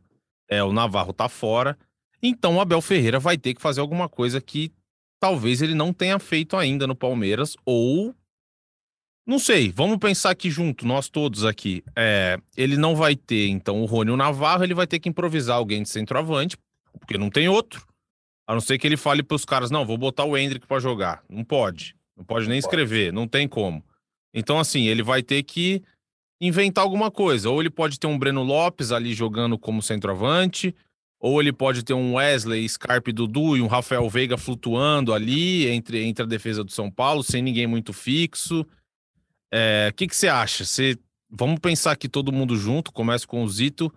[0.49, 1.77] É, o Navarro tá fora.
[2.21, 4.71] Então o Abel Ferreira vai ter que fazer alguma coisa que
[5.19, 8.13] talvez ele não tenha feito ainda no Palmeiras, ou.
[9.25, 11.81] Não sei, vamos pensar aqui junto, nós todos aqui.
[11.95, 15.55] É, ele não vai ter, então, o Rony o Navarro, ele vai ter que improvisar
[15.55, 16.57] alguém de centroavante,
[16.99, 17.85] porque não tem outro.
[18.47, 20.79] A não ser que ele fale para os caras: não, vou botar o Hendrick para
[20.79, 21.23] jogar.
[21.29, 21.95] Não pode.
[22.15, 23.83] Não pode nem escrever, não tem como.
[24.33, 25.81] Então, assim, ele vai ter que
[26.39, 27.49] inventar alguma coisa.
[27.49, 30.75] Ou ele pode ter um Breno Lopes ali jogando como centroavante,
[31.19, 36.03] ou ele pode ter um Wesley, Scarpe Dudu e um Rafael Veiga flutuando ali entre,
[36.03, 38.61] entre a defesa do São Paulo, sem ninguém muito fixo.
[38.61, 38.67] O
[39.51, 40.65] é, que, que você acha?
[40.65, 40.97] Você,
[41.29, 43.93] vamos pensar que todo mundo junto, começa com o Zito.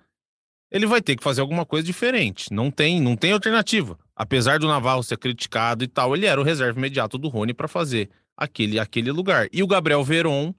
[0.71, 2.53] Ele vai ter que fazer alguma coisa diferente.
[2.53, 6.45] Não tem, não tem alternativa apesar do Navarro ser criticado e tal, ele era o
[6.45, 9.47] reserva imediato do Rony para fazer aquele, aquele lugar.
[9.53, 10.55] E o Gabriel Veron,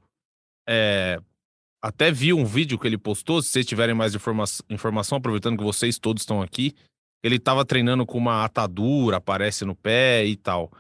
[0.70, 1.20] é,
[1.82, 5.63] até vi um vídeo que ele postou, se vocês tiverem mais informa informação, aproveitando que
[5.63, 6.76] vocês todos estão aqui,
[7.24, 10.72] ele estava treinando com uma atadura, aparece no pé e tal.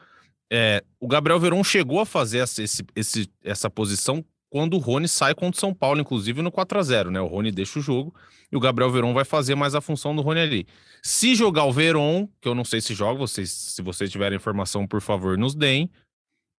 [0.53, 4.23] É, o Gabriel Veron chegou a fazer esse, essa posição
[4.57, 7.21] quando o Rony sai contra o São Paulo, inclusive no 4 a 0 né?
[7.21, 8.11] O Rony deixa o jogo
[8.51, 10.67] e o Gabriel Veron vai fazer mais a função do Rony ali.
[11.03, 14.87] Se jogar o Veron, que eu não sei se joga, vocês, se vocês tiverem informação,
[14.87, 15.91] por favor, nos deem.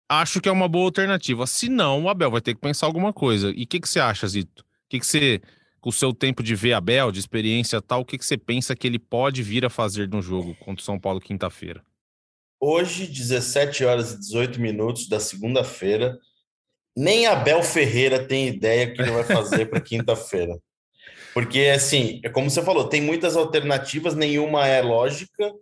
[0.07, 1.47] Acho que é uma boa alternativa.
[1.47, 3.49] Se não, o Abel vai ter que pensar alguma coisa.
[3.49, 4.61] E o que, que você acha, Zito?
[4.61, 5.41] O que, que você,
[5.81, 8.75] com o seu tempo de ver Abel, de experiência tal, o que, que você pensa
[8.75, 11.83] que ele pode vir a fazer no jogo contra o São Paulo quinta-feira?
[12.61, 16.15] Hoje, 17 horas e 18 minutos da segunda-feira,
[16.97, 20.57] nem Abel Ferreira tem ideia que ele vai fazer para quinta-feira.
[21.31, 25.53] Porque, assim, é como você falou, tem muitas alternativas, nenhuma é lógica.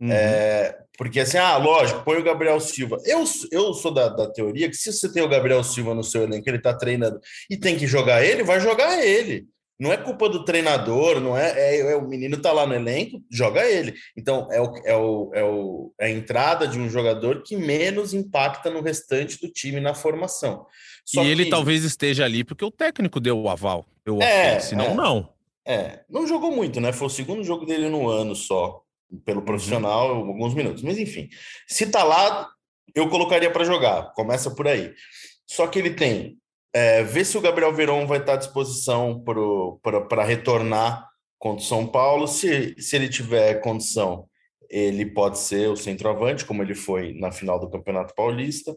[0.00, 0.12] Uhum.
[0.12, 2.98] É, porque, assim, ah, lógico, põe o Gabriel Silva.
[3.04, 6.22] Eu, eu sou da, da teoria que se você tem o Gabriel Silva no seu
[6.22, 7.18] elenco, ele tá treinando
[7.50, 9.48] e tem que jogar ele, vai jogar ele.
[9.84, 13.22] Não é culpa do treinador, não é, é, é, o menino tá lá no elenco,
[13.30, 13.94] joga ele.
[14.16, 18.14] Então é, o, é, o, é, o, é a entrada de um jogador que menos
[18.14, 20.64] impacta no restante do time na formação.
[21.04, 24.58] Só e ele talvez esteja ali porque o técnico deu o aval, deu o é,
[24.58, 25.28] senão é, não.
[25.66, 26.90] É, não jogou muito, né?
[26.90, 28.80] Foi o segundo jogo dele no ano só,
[29.22, 29.44] pelo uhum.
[29.44, 30.28] profissional, uhum.
[30.28, 30.82] alguns minutos.
[30.82, 31.28] Mas enfim,
[31.68, 32.48] se tá lá,
[32.94, 34.14] eu colocaria para jogar.
[34.14, 34.94] Começa por aí.
[35.46, 36.38] Só que ele tem.
[36.74, 39.22] É, ver se o Gabriel Verón vai estar à disposição
[40.10, 41.08] para retornar
[41.38, 42.26] contra o São Paulo.
[42.26, 44.28] Se, se ele tiver condição,
[44.68, 48.76] ele pode ser o centroavante, como ele foi na final do Campeonato Paulista.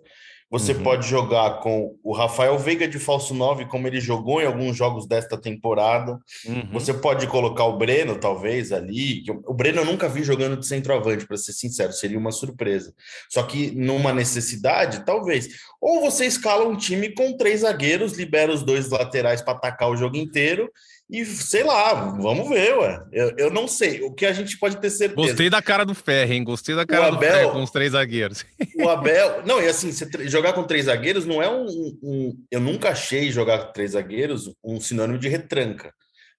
[0.49, 0.83] Você uhum.
[0.83, 5.05] pode jogar com o Rafael Veiga de falso 9, como ele jogou em alguns jogos
[5.05, 6.19] desta temporada.
[6.45, 6.69] Uhum.
[6.71, 9.23] Você pode colocar o Breno, talvez, ali.
[9.45, 12.93] O Breno eu nunca vi jogando de centroavante, para ser sincero, seria uma surpresa.
[13.29, 15.49] Só que numa necessidade, talvez.
[15.81, 19.97] Ou você escala um time com três zagueiros, libera os dois laterais para atacar o
[19.97, 20.71] jogo inteiro
[21.09, 23.01] e sei lá, vamos ver, ué.
[23.13, 24.01] Eu, eu não sei.
[24.01, 25.15] O que a gente pode ter certeza.
[25.15, 26.43] Gostei da cara do Ferro, hein?
[26.43, 28.45] Gostei da cara Abel, do Ferro com os três zagueiros.
[28.75, 29.43] O Abel.
[29.45, 29.89] Não, e assim,
[30.27, 31.65] jogar com três zagueiros não é um,
[32.03, 32.43] um.
[32.51, 35.93] Eu nunca achei jogar com três zagueiros um sinônimo de retranca.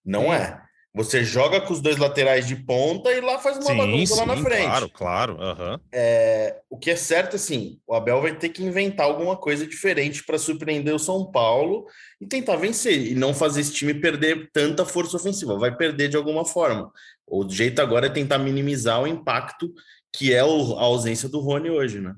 [0.04, 0.60] Não é.
[0.94, 4.20] Você joga com os dois laterais de ponta e lá faz uma sim, bagunça sim,
[4.20, 4.64] lá na frente.
[4.64, 5.32] Claro, claro.
[5.34, 5.78] Uhum.
[5.92, 10.24] É, o que é certo, assim, o Abel vai ter que inventar alguma coisa diferente
[10.24, 11.86] para surpreender o São Paulo
[12.20, 15.58] e tentar vencer e não fazer esse time perder tanta força ofensiva.
[15.58, 16.90] Vai perder de alguma forma.
[17.26, 19.72] O jeito agora é tentar minimizar o impacto
[20.12, 22.14] que é o, a ausência do Rony hoje, né?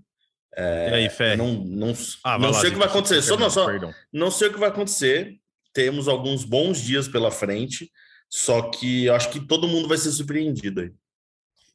[0.57, 1.37] É, e aí, Fé?
[1.37, 1.93] Não, não,
[2.25, 3.23] ah, não sei o que vai acontecer.
[3.23, 3.67] Só, não, só,
[4.13, 5.37] não sei o que vai acontecer.
[5.73, 7.91] Temos alguns bons dias pela frente.
[8.31, 10.93] Só que eu acho que todo mundo vai ser surpreendido aí.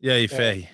[0.02, 0.70] E aí, Ferri?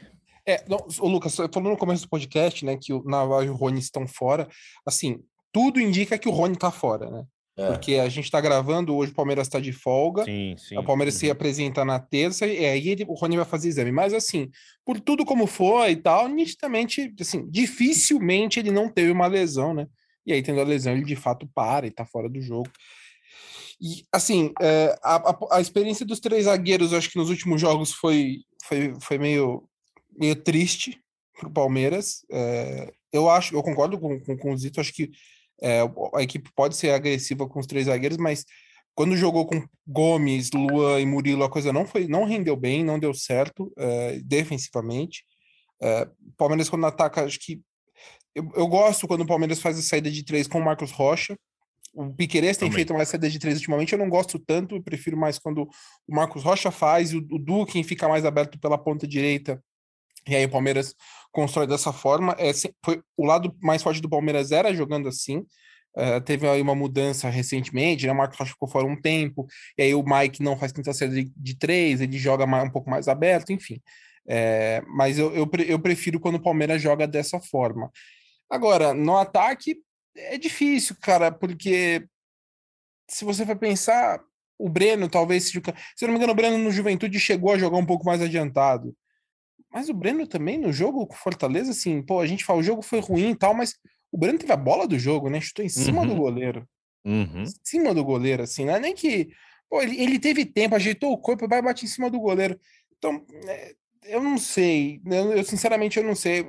[0.45, 3.49] É, é não, o Lucas, falando no começo do podcast, né, que o Naval e
[3.49, 4.47] o Rony estão fora,
[4.85, 5.19] assim,
[5.51, 7.23] tudo indica que o Rony tá fora, né?
[7.57, 7.67] É.
[7.67, 10.23] Porque a gente tá gravando, hoje o Palmeiras tá de folga.
[10.23, 10.77] Sim, sim.
[10.77, 11.19] O Palmeiras uhum.
[11.19, 13.91] se apresenta na terça e aí ele, o Rony vai fazer exame.
[13.91, 14.49] Mas assim,
[14.85, 19.87] por tudo como foi e tal, nitidamente, assim, dificilmente ele não teve uma lesão, né?
[20.25, 22.69] E aí, tendo a lesão, ele de fato para e tá fora do jogo.
[23.81, 27.91] E, assim, é, a, a, a, experiência dos três zagueiros, acho que nos últimos jogos
[27.91, 29.67] foi, foi, foi meio,
[30.15, 31.01] meio triste
[31.39, 32.23] para o Palmeiras.
[32.31, 35.09] É, eu acho, eu concordo com, com, com o Zito, acho que
[35.61, 35.79] é,
[36.13, 38.45] a equipe pode ser agressiva com os três zagueiros, mas
[38.93, 42.99] quando jogou com Gomes, Luan e Murilo, a coisa não foi, não rendeu bem, não
[42.99, 45.25] deu certo é, defensivamente.
[45.81, 47.61] É, Palmeiras quando ataca, acho que
[48.35, 51.37] eu, eu, gosto quando o Palmeiras faz a saída de três com o Marcos Rocha.
[51.93, 55.17] O Piqueires tem feito mais saída de três ultimamente, eu não gosto tanto, eu prefiro
[55.17, 55.63] mais quando
[56.07, 59.61] o Marcos Rocha faz e o, o Duque fica mais aberto pela ponta direita.
[60.27, 60.95] E aí o Palmeiras
[61.31, 62.35] constrói dessa forma.
[62.39, 62.51] É,
[62.83, 65.45] foi, o lado mais forte do Palmeiras era jogando assim.
[65.97, 68.13] Uh, teve aí uma mudança recentemente, né?
[68.13, 69.45] O Marcos Rocha ficou fora um tempo,
[69.77, 72.71] e aí o Mike não faz tanta saída de, de três, ele joga mais, um
[72.71, 73.81] pouco mais aberto, enfim.
[74.25, 77.91] É, mas eu, eu, eu prefiro quando o Palmeiras joga dessa forma.
[78.49, 79.75] Agora, no ataque,
[80.15, 82.05] é difícil, cara, porque
[83.09, 84.21] se você for pensar,
[84.57, 85.63] o Breno talvez se eu
[86.03, 88.95] não me engano, o Breno no Juventude chegou a jogar um pouco mais adiantado.
[89.73, 92.81] Mas o Breno também no jogo com Fortaleza, assim, pô, a gente fala, o jogo
[92.81, 93.75] foi ruim e tal, mas
[94.11, 95.39] o Breno teve a bola do jogo, né?
[95.39, 96.07] Chutou em cima uhum.
[96.07, 96.67] do goleiro.
[97.05, 97.43] Uhum.
[97.43, 99.29] Em cima do goleiro, assim, não é nem que.
[99.69, 102.59] Pô, ele, ele teve tempo, ajeitou o corpo, vai bater em cima do goleiro.
[102.97, 105.01] Então, é, eu não sei.
[105.05, 106.45] Eu, eu, sinceramente eu não sei.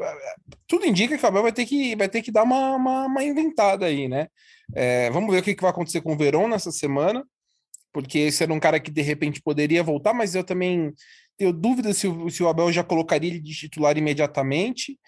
[0.67, 3.25] Tudo indica que o Abel vai ter que, vai ter que dar uma, uma, uma
[3.25, 4.29] inventada aí, né?
[4.75, 7.25] É, vamos ver o que, que vai acontecer com o Verón nessa semana,
[7.93, 10.93] porque esse era um cara que de repente poderia voltar, mas eu também
[11.37, 14.99] tenho dúvidas se, o, se o Abel já colocaria ele de titular imediatamente.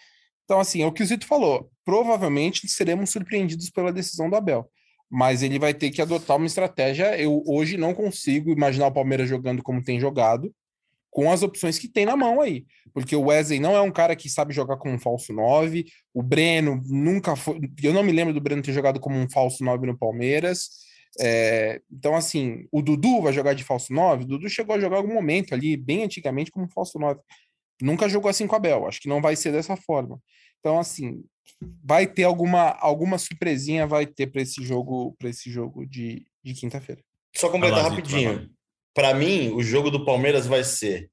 [0.44, 1.70] Então, assim, é o que o Zito falou.
[1.84, 4.70] Provavelmente seremos surpreendidos pela decisão do Abel.
[5.10, 7.18] Mas ele vai ter que adotar uma estratégia.
[7.18, 10.54] Eu hoje não consigo imaginar o Palmeiras jogando como tem jogado
[11.14, 12.66] com as opções que tem na mão aí.
[12.92, 16.20] Porque o Wesley não é um cara que sabe jogar como um falso 9, o
[16.20, 17.60] Breno nunca foi.
[17.80, 20.70] Eu não me lembro do Breno ter jogado como um falso 9 no Palmeiras.
[21.20, 24.24] É, então, assim, o Dudu vai jogar de falso 9.
[24.24, 27.20] O Dudu chegou a jogar algum momento ali, bem antigamente, como falso 9.
[27.80, 28.84] Nunca jogou assim com a Bel.
[28.84, 30.18] Acho que não vai ser dessa forma.
[30.58, 31.22] Então, assim,
[31.84, 36.54] vai ter alguma, alguma surpresinha, vai ter para esse jogo, para esse jogo de, de
[36.54, 37.00] quinta-feira.
[37.36, 38.50] Só completar rapidinho.
[38.94, 41.10] Para mim, o jogo do Palmeiras vai ser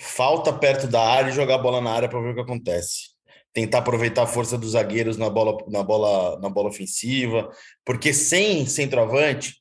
[0.00, 3.10] falta perto da área e jogar a bola na área para ver o que acontece.
[3.52, 7.50] Tentar aproveitar a força dos zagueiros na bola, na bola, na bola ofensiva,
[7.84, 9.56] porque sem centroavante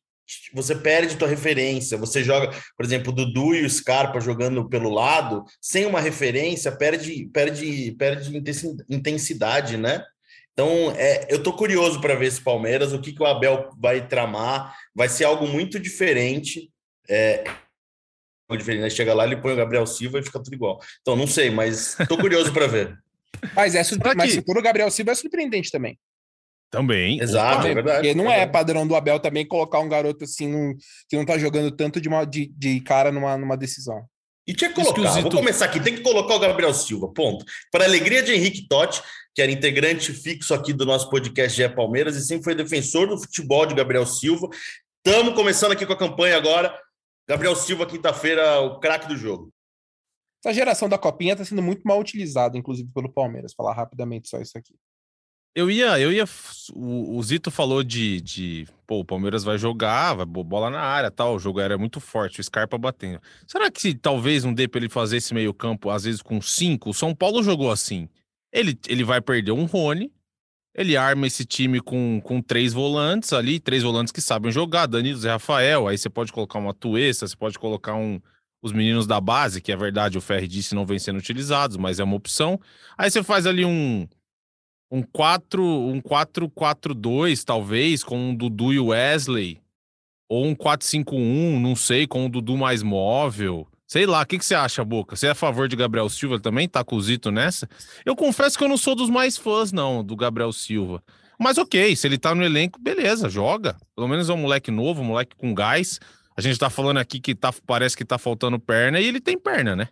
[0.54, 1.98] você perde tua referência.
[1.98, 6.72] Você joga, por exemplo, o Dudu e o Scarpa jogando pelo lado, sem uma referência,
[6.72, 8.44] perde, perde, perde
[8.90, 10.04] intensidade, né?
[10.52, 14.08] Então, é, eu tô curioso para ver esse Palmeiras, o que, que o Abel vai
[14.08, 14.76] tramar.
[14.94, 16.70] Vai ser algo muito diferente
[17.10, 17.44] É,
[18.56, 18.90] diferente, né?
[18.90, 20.80] Chega lá, ele põe o Gabriel Silva e fica tudo igual.
[21.02, 22.98] Então, não sei, mas tô curioso para ver.
[23.54, 23.84] Mas, é
[24.16, 25.98] mas se for o Gabriel Silva é surpreendente também.
[26.70, 27.20] Também.
[27.22, 28.00] Exato, é verdade.
[28.00, 30.76] Porque não é é padrão do Abel também colocar um garoto assim num-
[31.10, 34.06] que não tá jogando tanto de, uma, de, de cara numa, numa decisão.
[34.46, 37.46] E tinha que colocar, o vou começar aqui, tem que colocar o Gabriel Silva, ponto.
[37.70, 39.02] Para a alegria de Henrique Totti,
[39.36, 43.20] que era integrante fixo aqui do nosso podcast GE Palmeiras e sempre foi defensor do
[43.20, 44.48] futebol de Gabriel Silva.
[45.06, 46.74] Estamos começando aqui com a campanha agora.
[47.28, 49.50] Gabriel Silva, quinta-feira, o craque do jogo.
[50.44, 53.54] Essa geração da Copinha tá sendo muito mal utilizada, inclusive pelo Palmeiras.
[53.54, 54.76] Falar rapidamente só isso aqui.
[55.56, 56.26] Eu ia, eu ia.
[56.74, 58.68] O, o Zito falou de, de.
[58.86, 61.36] Pô, o Palmeiras vai jogar, vai bo- bola na área tal.
[61.36, 63.20] O jogo era muito forte, o Scarpa batendo.
[63.48, 66.92] Será que se talvez não dê pra ele fazer esse meio-campo, às vezes com cinco?
[66.92, 68.08] O São Paulo jogou assim.
[68.54, 70.14] Ele, ele vai perder um Rony,
[70.78, 75.18] ele arma esse time com, com três volantes ali, três volantes que sabem jogar, Danilo
[75.18, 75.88] Zé Rafael.
[75.88, 78.22] Aí você pode colocar uma Tuesta, você pode colocar um.
[78.60, 82.00] Os meninos da base, que é verdade, o Ferri disse não vem sendo utilizados, mas
[82.00, 82.60] é uma opção.
[82.98, 84.08] Aí você faz ali um
[84.92, 89.62] um 4, um 4-4-2, talvez, com o Dudu e o Wesley.
[90.30, 93.68] Ou um 4-5-1, não sei, com o Dudu mais móvel.
[93.88, 95.16] Sei lá, o que, que você acha, Boca?
[95.16, 96.68] Você é a favor de Gabriel Silva também?
[96.68, 97.00] Tá com
[97.32, 97.70] nessa?
[98.06, 101.02] Eu confesso que eu não sou dos mais fãs, não, do Gabriel Silva.
[101.40, 103.78] Mas ok, se ele tá no elenco, beleza, joga.
[103.96, 106.02] Pelo menos é um moleque novo, um moleque com gás.
[106.36, 109.40] A gente tá falando aqui que tá, parece que tá faltando perna e ele tem
[109.40, 109.88] perna, né?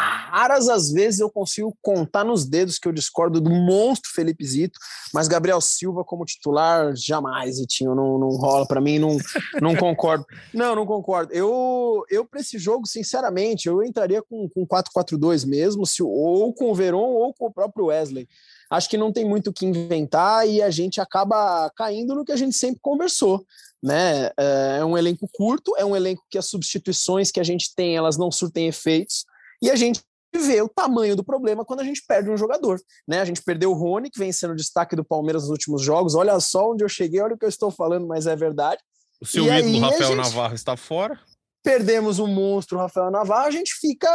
[0.00, 4.78] Raras as vezes eu consigo contar nos dedos que eu discordo do monstro Felipe Zito,
[5.12, 9.18] mas Gabriel Silva como titular, jamais, Itinho, não, não rola para mim, não,
[9.60, 10.24] não concordo.
[10.54, 11.32] Não, não concordo.
[11.34, 16.70] Eu, eu para esse jogo, sinceramente, eu entraria com, com 4-4-2 mesmo, se, ou com
[16.70, 18.26] o Veron ou com o próprio Wesley.
[18.70, 22.32] Acho que não tem muito o que inventar e a gente acaba caindo no que
[22.32, 23.44] a gente sempre conversou.
[23.82, 24.30] Né?
[24.36, 28.16] É um elenco curto, é um elenco que as substituições que a gente tem, elas
[28.16, 29.24] não surtem efeitos.
[29.62, 30.00] E a gente
[30.34, 32.80] vê o tamanho do problema quando a gente perde um jogador.
[33.06, 33.20] Né?
[33.20, 36.14] A gente perdeu o Rony, que vem sendo destaque do Palmeiras nos últimos jogos.
[36.14, 38.80] Olha só onde eu cheguei, olha o que eu estou falando, mas é verdade.
[39.20, 41.18] O seu E ídolo aí, Rafael gente- Navarro está fora.
[41.62, 44.08] Perdemos o monstro Rafael Navarro, a gente fica.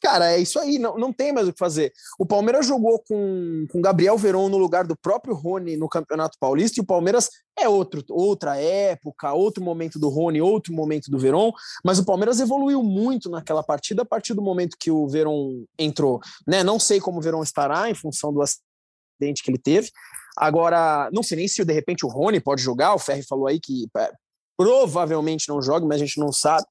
[0.00, 1.92] Cara, é isso aí, não, não tem mais o que fazer.
[2.18, 6.78] O Palmeiras jogou com, com Gabriel Veron no lugar do próprio Rony no Campeonato Paulista,
[6.78, 11.52] e o Palmeiras é outro, outra época, outro momento do Rony, outro momento do Veron,
[11.84, 16.20] mas o Palmeiras evoluiu muito naquela partida a partir do momento que o Veron entrou.
[16.46, 16.62] Né?
[16.62, 19.90] Não sei como o Veron estará em função do acidente que ele teve.
[20.36, 23.58] Agora, não sei nem se de repente o Rony pode jogar, o Ferri falou aí
[23.58, 24.12] que é,
[24.58, 26.66] provavelmente não joga, mas a gente não sabe.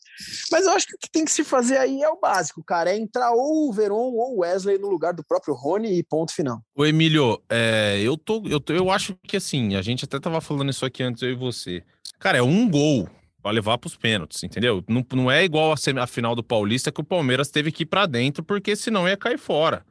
[0.52, 2.92] Mas eu acho que o que tem que se fazer aí é o básico, cara.
[2.92, 6.34] É entrar ou o Veron ou o Wesley no lugar do próprio Rony e ponto
[6.34, 6.62] final.
[6.76, 10.42] Ô, Emílio, é, eu, tô, eu, tô- eu acho que assim, a gente até tava
[10.42, 11.82] falando isso aqui antes, eu e você.
[12.20, 13.10] Cara, é um gol
[13.42, 14.84] pra levar pros pênaltis, entendeu?
[14.88, 17.86] Não, não é igual a, a final do Paulista que o Palmeiras teve que ir
[17.86, 19.86] pra dentro, porque senão ia cair fora.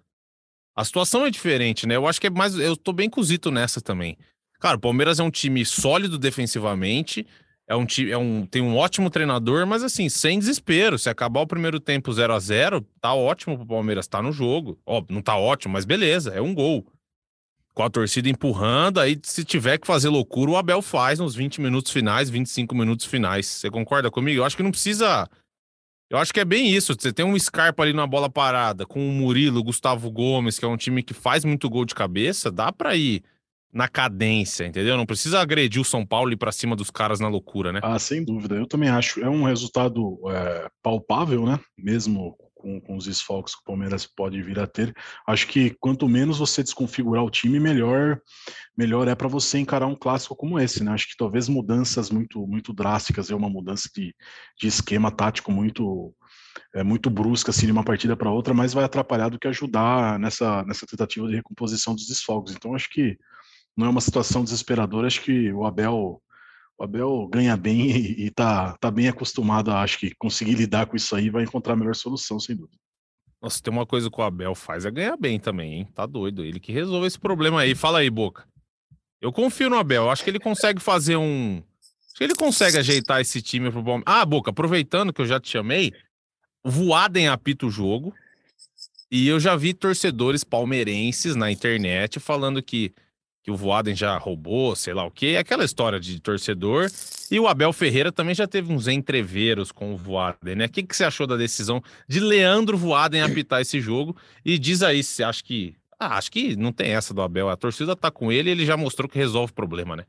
[0.76, 1.96] A situação é diferente, né?
[1.96, 2.54] Eu acho que é mais.
[2.58, 4.18] Eu tô bem cozido nessa também.
[4.60, 7.26] Cara, o Palmeiras é um time sólido defensivamente.
[7.68, 10.98] É um time, é um, tem um ótimo treinador, mas assim, sem desespero.
[10.98, 14.78] Se acabar o primeiro tempo 0 a 0 tá ótimo pro Palmeiras, tá no jogo.
[14.86, 16.86] Ó, não tá ótimo, mas beleza, é um gol.
[17.74, 21.60] Com a torcida empurrando, aí se tiver que fazer loucura, o Abel faz nos 20
[21.60, 23.46] minutos finais, 25 minutos finais.
[23.46, 24.40] Você concorda comigo?
[24.40, 25.28] Eu acho que não precisa.
[26.08, 26.94] Eu acho que é bem isso.
[26.94, 30.68] Você tem um Scarpa ali na bola parada, com o Murilo, Gustavo Gomes, que é
[30.68, 33.24] um time que faz muito gol de cabeça, dá pra ir
[33.76, 34.96] na cadência, entendeu?
[34.96, 37.80] Não precisa agredir o São Paulo e ir pra cima dos caras na loucura, né?
[37.82, 38.54] Ah, sem dúvida.
[38.54, 39.20] Eu também acho.
[39.20, 41.60] É um resultado é, palpável, né?
[41.76, 44.94] Mesmo com, com os desfalques que o Palmeiras pode vir a ter.
[45.28, 48.18] Acho que quanto menos você desconfigurar o time, melhor,
[48.76, 50.92] melhor é para você encarar um clássico como esse, né?
[50.92, 54.14] Acho que talvez mudanças muito, muito drásticas, é uma mudança de,
[54.58, 56.14] de esquema tático muito
[56.74, 60.18] é muito brusca assim de uma partida para outra, mas vai atrapalhar do que ajudar
[60.18, 62.54] nessa, nessa tentativa de recomposição dos desfalques.
[62.54, 63.18] Então acho que
[63.76, 66.22] não é uma situação desesperadora, acho que o Abel
[66.78, 70.96] o Abel ganha bem e, e tá, bem acostumado a, acho que, conseguir lidar com
[70.96, 72.78] isso aí vai encontrar a melhor solução, sem dúvida.
[73.40, 75.88] Nossa, tem uma coisa que o Abel faz é ganhar bem também, hein?
[75.94, 76.44] Tá doido.
[76.44, 77.74] Ele que resolve esse problema aí.
[77.74, 78.46] Fala aí, Boca.
[79.20, 80.10] Eu confio no Abel.
[80.10, 81.62] Acho que ele consegue fazer um.
[82.06, 84.02] Acho que ele consegue ajeitar esse time pro bom.
[84.04, 85.92] Ah, Boca, aproveitando que eu já te chamei,
[86.64, 88.12] o Voaden apita o jogo.
[89.10, 92.92] E eu já vi torcedores palmeirenses na internet falando que,
[93.46, 95.36] que o Voaden já roubou, sei lá o quê.
[95.38, 96.90] Aquela história de torcedor.
[97.30, 100.64] E o Abel Ferreira também já teve uns entreveros com o Voaden, né?
[100.64, 104.16] O que, que você achou da decisão de Leandro Voaden apitar esse jogo?
[104.44, 105.76] E diz aí se acha que.
[105.96, 107.48] Ah, acho que não tem essa do Abel.
[107.48, 110.04] A torcida tá com ele ele já mostrou que resolve o problema, né?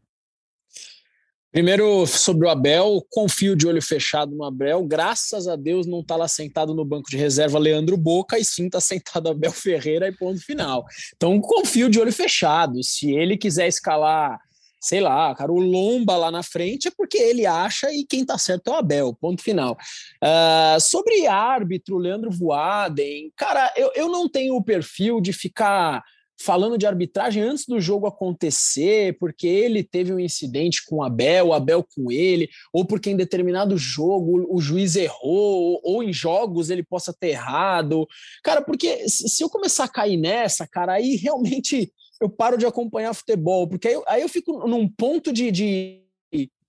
[1.51, 4.83] Primeiro, sobre o Abel, confio de olho fechado no Abel.
[4.83, 8.65] Graças a Deus não está lá sentado no banco de reserva Leandro Boca, e sim
[8.65, 10.85] está sentado Abel Ferreira e ponto final.
[11.15, 12.83] Então, confio de olho fechado.
[12.83, 14.39] Se ele quiser escalar,
[14.79, 18.37] sei lá, cara, o Lomba lá na frente, é porque ele acha e quem está
[18.37, 19.77] certo é o Abel, ponto final.
[20.21, 26.03] Uh, sobre árbitro, Leandro Voaden, cara, eu, eu não tenho o perfil de ficar
[26.39, 31.47] falando de arbitragem antes do jogo acontecer, porque ele teve um incidente com o Abel,
[31.47, 36.69] o Abel com ele, ou porque em determinado jogo o juiz errou, ou em jogos
[36.69, 38.07] ele possa ter errado.
[38.43, 43.13] Cara, porque se eu começar a cair nessa, cara, aí realmente eu paro de acompanhar
[43.13, 46.03] futebol, porque aí eu, aí eu fico num ponto de, de,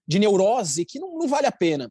[0.06, 1.90] de neurose que não, não vale a pena.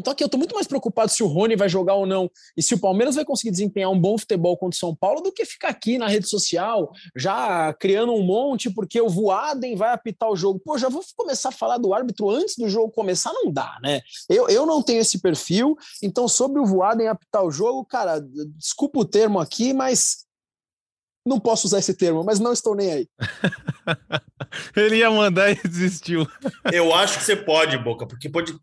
[0.00, 2.62] Então aqui eu estou muito mais preocupado se o Rony vai jogar ou não e
[2.62, 5.44] se o Palmeiras vai conseguir desempenhar um bom futebol contra o São Paulo do que
[5.44, 10.36] ficar aqui na rede social já criando um monte porque o Voaden vai apitar o
[10.36, 10.60] jogo.
[10.64, 13.32] Pô, já vou começar a falar do árbitro antes do jogo começar?
[13.32, 14.00] Não dá, né?
[14.28, 18.20] Eu, eu não tenho esse perfil, então sobre o Voaden apitar o jogo, cara,
[18.56, 20.24] desculpa o termo aqui, mas
[21.26, 23.08] não posso usar esse termo, mas não estou nem aí.
[24.74, 26.26] Ele ia mandar e desistiu.
[26.72, 28.58] Eu acho que você pode, Boca, porque pode,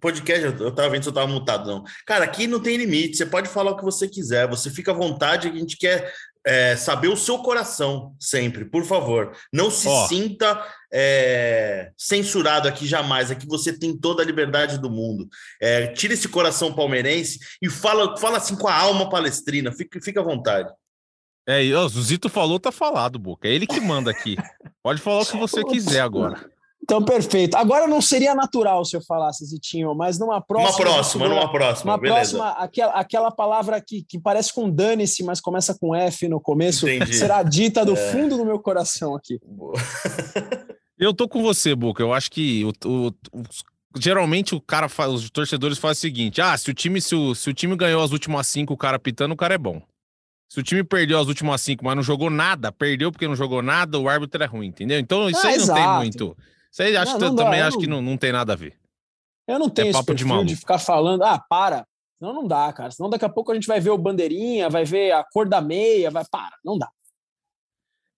[0.00, 1.84] podcast, eu tava vendo se eu tava mutado, não.
[2.06, 4.94] Cara, aqui não tem limite, você pode falar o que você quiser, você fica à
[4.94, 6.12] vontade, a gente quer
[6.46, 9.36] é, saber o seu coração sempre, por favor.
[9.52, 10.06] Não se oh.
[10.06, 15.28] sinta é, censurado aqui jamais, aqui você tem toda a liberdade do mundo.
[15.60, 20.20] É, tira esse coração palmeirense e fala, fala assim com a alma palestrina, fica, fica
[20.20, 20.72] à vontade.
[21.46, 23.48] É, o Zito falou, tá falado, Boca.
[23.48, 24.36] É ele que manda aqui.
[24.82, 26.50] Pode falar o que você quiser agora.
[26.88, 27.54] Então, perfeito.
[27.54, 30.70] Agora não seria natural se eu falasse Zitinho, mas numa próxima.
[30.70, 31.92] Uma próxima, numa próxima.
[31.92, 32.38] Uma beleza.
[32.38, 36.88] próxima, aquela, aquela palavra que, que parece com dane-se, mas começa com F no começo,
[36.88, 37.14] Entendi.
[37.14, 38.10] será dita do é...
[38.10, 39.38] fundo do meu coração aqui.
[40.98, 42.02] eu tô com você, Boca.
[42.02, 43.42] Eu acho que o, o, o
[43.98, 47.34] geralmente o cara faz, os torcedores fazem o seguinte: ah, se o time, se o,
[47.34, 49.82] se o time ganhou as últimas cinco, o cara pitando, o cara é bom.
[50.48, 53.60] Se o time perdeu as últimas cinco, mas não jogou nada, perdeu porque não jogou
[53.60, 54.98] nada, o árbitro é ruim, entendeu?
[54.98, 55.78] Então isso ah, aí exato.
[55.78, 56.34] não tem muito.
[56.78, 58.76] Você acha não, não também acho que não, não tem nada a ver.
[59.48, 61.84] Eu não tenho é esse perfil de, de, ficar falando, ah, para.
[62.20, 62.92] Não, não dá, cara.
[62.92, 65.60] Senão daqui a pouco a gente vai ver o bandeirinha, vai ver a cor da
[65.60, 66.88] meia, vai, para, não dá.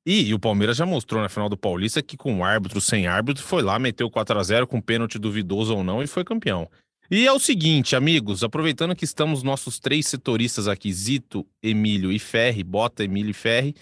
[0.05, 3.43] E, e o Palmeiras já mostrou na final do Paulista que com árbitro, sem árbitro,
[3.43, 6.69] foi lá, meteu 4 a 0 com pênalti duvidoso ou não e foi campeão.
[7.11, 12.19] E é o seguinte, amigos, aproveitando que estamos nossos três setoristas aqui, Zito, Emílio e
[12.19, 13.75] Ferri, Bota, Emílio e Ferri,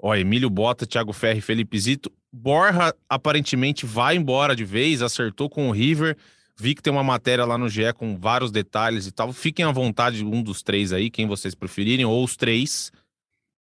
[0.00, 5.68] ó, Emílio Bota, Thiago Ferri, Felipe Zito, Borja aparentemente vai embora de vez, acertou com
[5.68, 6.16] o River.
[6.58, 9.32] Vi que tem uma matéria lá no GE com vários detalhes e tal.
[9.32, 12.90] Fiquem à vontade, um dos três aí, quem vocês preferirem, ou os três,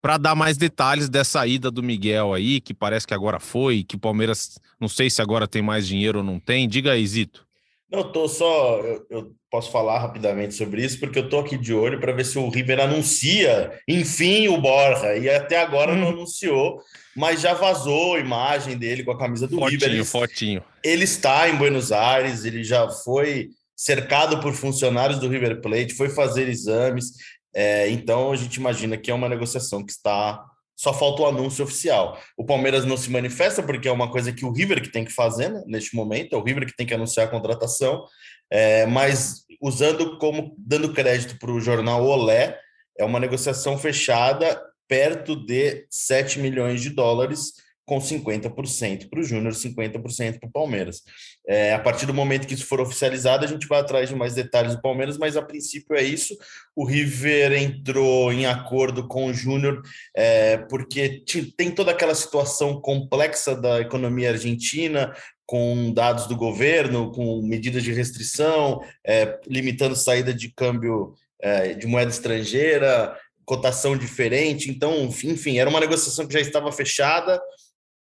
[0.00, 3.96] para dar mais detalhes dessa ida do Miguel aí, que parece que agora foi, que
[3.96, 6.66] o Palmeiras, não sei se agora tem mais dinheiro ou não tem.
[6.66, 7.46] Diga aí, Zito.
[7.92, 8.80] Não, tô só.
[8.80, 12.24] Eu, eu, posso falar rapidamente sobre isso, porque eu tô aqui de olho para ver
[12.24, 15.14] se o River anuncia, enfim, o Borja.
[15.14, 15.96] E até agora hum.
[15.96, 16.80] não anunciou,
[17.14, 19.90] mas já vazou a imagem dele com a camisa do fotinho, River.
[19.90, 20.64] Ele, fotinho.
[20.82, 26.08] Ele está em Buenos Aires, ele já foi cercado por funcionários do River Plate, foi
[26.08, 27.12] fazer exames.
[27.54, 30.42] É, então a gente imagina que é uma negociação que está
[30.82, 32.20] só falta o anúncio oficial.
[32.36, 35.12] O Palmeiras não se manifesta porque é uma coisa que o River que tem que
[35.12, 38.04] fazer né, neste momento, é o River que tem que anunciar a contratação,
[38.50, 42.58] é, mas usando como dando crédito para o jornal Olé,
[42.98, 47.52] é uma negociação fechada perto de 7 milhões de dólares
[47.84, 51.02] com 50% para o Júnior, 50% para o Palmeiras.
[51.46, 54.34] É, a partir do momento que isso for oficializado, a gente vai atrás de mais
[54.34, 56.36] detalhes do Palmeiras, mas a princípio é isso.
[56.76, 59.82] O River entrou em acordo com o Júnior,
[60.16, 61.24] é, porque
[61.56, 65.12] tem toda aquela situação complexa da economia argentina,
[65.44, 71.86] com dados do governo, com medidas de restrição, é, limitando saída de câmbio é, de
[71.86, 73.14] moeda estrangeira,
[73.44, 74.70] cotação diferente.
[74.70, 77.40] Então, enfim, era uma negociação que já estava fechada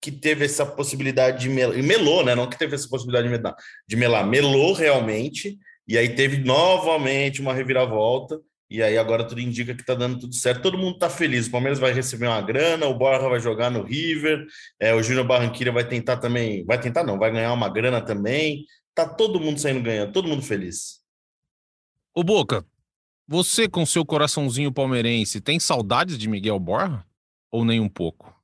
[0.01, 2.33] que teve essa possibilidade de melar, melou, né?
[2.33, 3.55] Não que teve essa possibilidade de melar,
[3.87, 9.75] de melar, melou realmente, e aí teve novamente uma reviravolta, e aí agora tudo indica
[9.75, 10.61] que tá dando tudo certo.
[10.61, 11.47] Todo mundo tá feliz.
[11.47, 14.45] O Palmeiras vai receber uma grana, o Borja vai jogar no River,
[14.79, 18.65] é, o Júnior Barranquilla vai tentar também, vai tentar não, vai ganhar uma grana também.
[18.95, 21.01] Tá todo mundo saindo ganhando, todo mundo feliz.
[22.15, 22.65] O Boca,
[23.27, 27.05] você com seu coraçãozinho palmeirense, tem saudades de Miguel Borja
[27.51, 28.40] ou nem um pouco?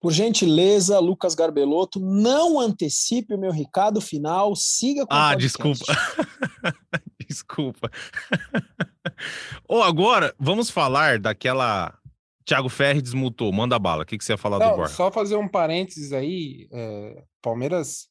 [0.00, 5.84] Por gentileza, Lucas Garbelotto, não antecipe o meu recado final, siga com Ah, desculpa.
[7.28, 7.90] desculpa.
[9.68, 11.96] Ou oh, agora, vamos falar daquela.
[12.44, 14.04] Thiago Ferri desmutou, manda bala.
[14.04, 14.94] O que, que você ia falar não, do Borja?
[14.94, 16.68] Só fazer um parênteses aí.
[16.72, 18.06] É, Palmeiras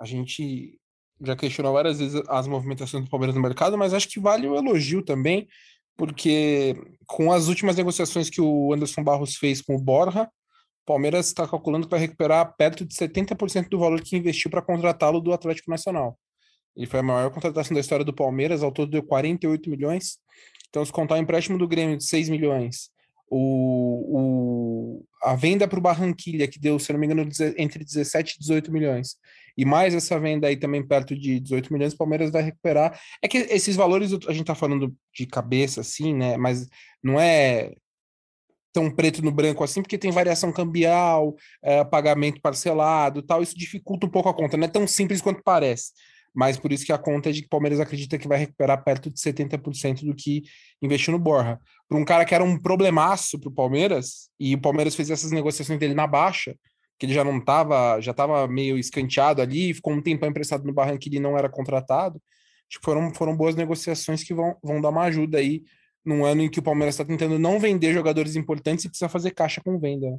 [0.00, 0.78] A gente
[1.20, 4.54] já questionou várias vezes as movimentações do Palmeiras no mercado, mas acho que vale o
[4.54, 5.48] elogio também,
[5.96, 10.30] porque com as últimas negociações que o Anderson Barros fez com o Borja,
[10.88, 15.20] Palmeiras está calculando que vai recuperar perto de 70% do valor que investiu para contratá-lo
[15.20, 16.18] do Atlético Nacional.
[16.74, 20.16] Ele foi a maior contratação da história do Palmeiras, ao todo deu 48 milhões.
[20.70, 22.88] Então, se contar o empréstimo do Grêmio de 6 milhões,
[23.30, 27.28] o, o, a venda para o Barranquilha, que deu, se não me engano,
[27.58, 29.16] entre 17 e 18 milhões,
[29.58, 32.98] e mais essa venda aí também perto de 18 milhões, o Palmeiras vai recuperar.
[33.20, 36.38] É que esses valores a gente tá falando de cabeça, assim, né?
[36.38, 36.66] Mas
[37.02, 37.74] não é
[38.78, 44.06] tão preto no branco assim, porque tem variação cambial, é, pagamento parcelado tal, isso dificulta
[44.06, 45.92] um pouco a conta, não é tão simples quanto parece
[46.34, 48.84] mas por isso que a conta é de que o Palmeiras acredita que vai recuperar
[48.84, 50.44] perto de 70% do que
[50.80, 51.58] investiu no Borja.
[51.88, 55.32] Para um cara que era um problemaço para o Palmeiras, e o Palmeiras fez essas
[55.32, 56.54] negociações dele na baixa,
[56.96, 60.72] que ele já não estava, já estava meio escanteado ali, ficou um tempo emprestado no
[60.72, 62.22] Barranquilla e não era contratado.
[62.70, 65.62] Acho que foram, foram boas negociações que vão, vão dar uma ajuda aí
[66.08, 69.32] num ano em que o Palmeiras está tentando não vender jogadores importantes e precisa fazer
[69.32, 70.18] caixa com venda.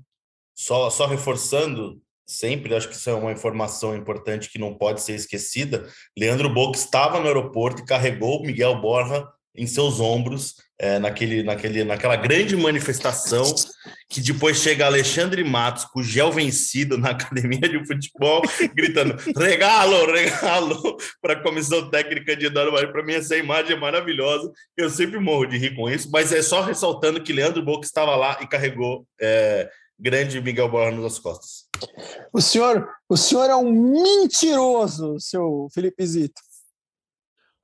[0.56, 5.16] Só, só reforçando, sempre, acho que isso é uma informação importante que não pode ser
[5.16, 5.88] esquecida.
[6.18, 9.28] Leandro Boca estava no aeroporto e carregou Miguel Borja
[9.62, 13.44] em seus ombros é, naquele, naquele, naquela grande manifestação
[14.10, 18.42] que depois chega Alexandre Matos com o gel vencido na academia de futebol,
[18.74, 24.50] gritando regalo, regalo para a comissão técnica de Eduardo Para mim, essa imagem é maravilhosa.
[24.78, 28.16] Eu sempre morro de rir com isso, mas é só ressaltando que Leandro Boca estava
[28.16, 31.66] lá e carregou é, grande Miguel Borja nas costas.
[32.32, 36.42] O senhor, o senhor é um mentiroso, seu Felipe Zito.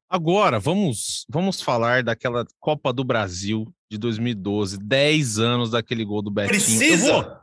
[0.10, 6.30] Agora, vamos, vamos falar daquela Copa do Brasil de 2012, 10 anos daquele gol do
[6.30, 6.50] Betinho.
[6.50, 7.42] Precisa?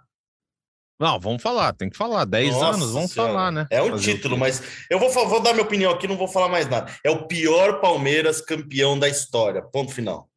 [0.98, 2.24] Não, vamos falar, tem que falar.
[2.24, 3.32] 10 Nossa anos, vamos senhora.
[3.32, 3.66] falar, né?
[3.70, 6.48] É um Fazer título, mas eu vou, vou dar minha opinião aqui, não vou falar
[6.48, 6.92] mais nada.
[7.04, 9.60] É o pior Palmeiras campeão da história.
[9.60, 10.28] Ponto final.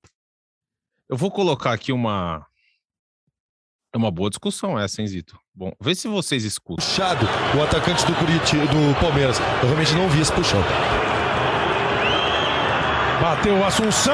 [1.07, 2.43] Eu vou colocar aqui uma,
[3.93, 5.39] é uma boa discussão essa, hein, Zito?
[5.53, 6.84] Bom, vê se vocês escutam.
[6.84, 9.38] Puxado, o atacante do Curitiba, do Palmeiras.
[9.61, 10.59] Eu realmente não vi esse puxão.
[13.22, 14.13] Bateu Assunção!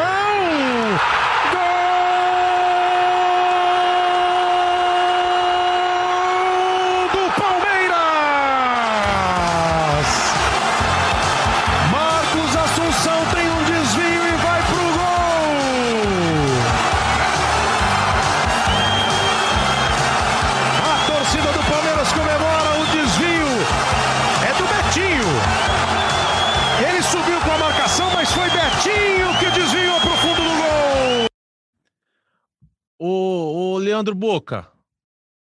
[34.01, 34.67] Leandro Boca,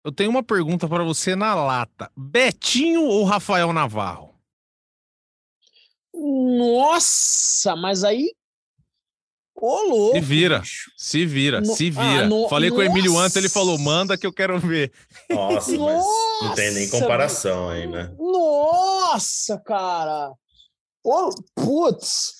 [0.03, 2.12] eu tenho uma pergunta para você na lata.
[2.16, 4.36] Betinho ou Rafael Navarro?
[6.14, 8.34] Nossa, mas aí.
[9.55, 10.16] Ô, louco.
[10.16, 10.91] Se vira, bicho.
[10.97, 11.74] se vira, no...
[11.74, 12.26] se vira.
[12.26, 12.49] Ah, no...
[12.49, 14.91] Falei com o Emílio antes, ele falou: manda que eu quero ver.
[15.30, 16.05] Nossa, mas
[16.41, 18.14] não tem nem comparação aí, né?
[18.20, 20.34] Nossa, cara.
[21.01, 22.34] Ô, putz.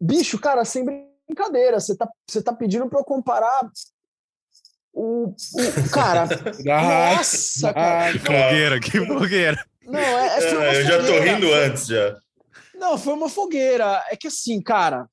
[0.00, 0.82] Bicho, cara, sem
[1.26, 1.78] brincadeira.
[1.78, 3.70] Você tá, você tá pedindo para eu comparar
[4.92, 6.28] o, o cara.
[6.64, 8.12] nossa, cara.
[8.12, 9.64] Que fogueira, que fogueira.
[9.82, 12.16] Não, é, é, é eu já tô rindo antes já.
[12.74, 14.04] Não, foi uma fogueira.
[14.10, 15.08] É que assim, cara,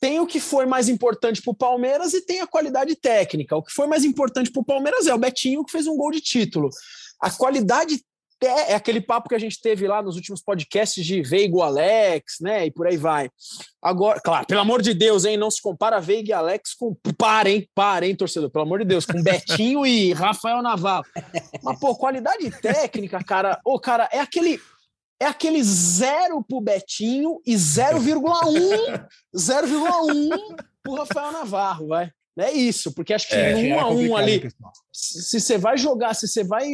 [0.00, 3.56] tem o que foi mais importante para o Palmeiras e tem a qualidade técnica.
[3.56, 6.10] O que foi mais importante para o Palmeiras é o Betinho que fez um gol
[6.10, 6.70] de título.
[7.20, 8.04] A qualidade
[8.46, 12.66] é aquele papo que a gente teve lá nos últimos podcasts de Veigo Alex, né?
[12.66, 13.30] E por aí vai.
[13.82, 15.36] Agora, claro, pelo amor de Deus, hein?
[15.36, 16.96] Não se compara Veigo e Alex com.
[17.16, 21.04] Parem, parem, torcedor, pelo amor de Deus, com Betinho e Rafael Navarro.
[21.62, 23.60] Mas, pô, qualidade técnica, cara.
[23.64, 24.60] Ô, cara, é aquele.
[25.20, 32.12] É aquele zero pro Betinho e 0,1 0,1 pro Rafael Navarro, vai.
[32.38, 34.48] É isso, porque acho que é, um a um ali,
[34.92, 36.68] se você vai jogar, se você vai.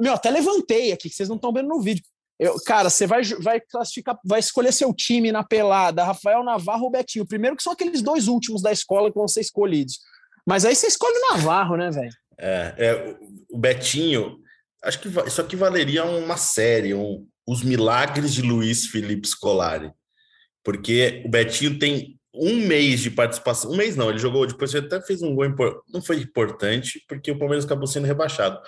[0.00, 2.04] Meu, até levantei aqui, que vocês não estão vendo no vídeo.
[2.38, 6.90] Eu, cara, você vai, vai classificar, vai escolher seu time na pelada, Rafael Navarro ou
[6.90, 7.26] Betinho.
[7.26, 10.00] Primeiro que são aqueles dois últimos da escola que vão ser escolhidos.
[10.46, 12.12] Mas aí você escolhe o Navarro, né, velho?
[12.38, 13.16] É, é,
[13.50, 14.38] o Betinho,
[14.84, 19.90] acho que isso aqui valeria uma série, um, Os Milagres de Luiz Felipe Scolari.
[20.62, 23.70] Porque o Betinho tem um mês de participação.
[23.70, 25.82] Um mês não, ele jogou, depois ele até fez um gol importante.
[25.92, 28.60] Não foi importante, porque o Palmeiras acabou sendo rebaixado.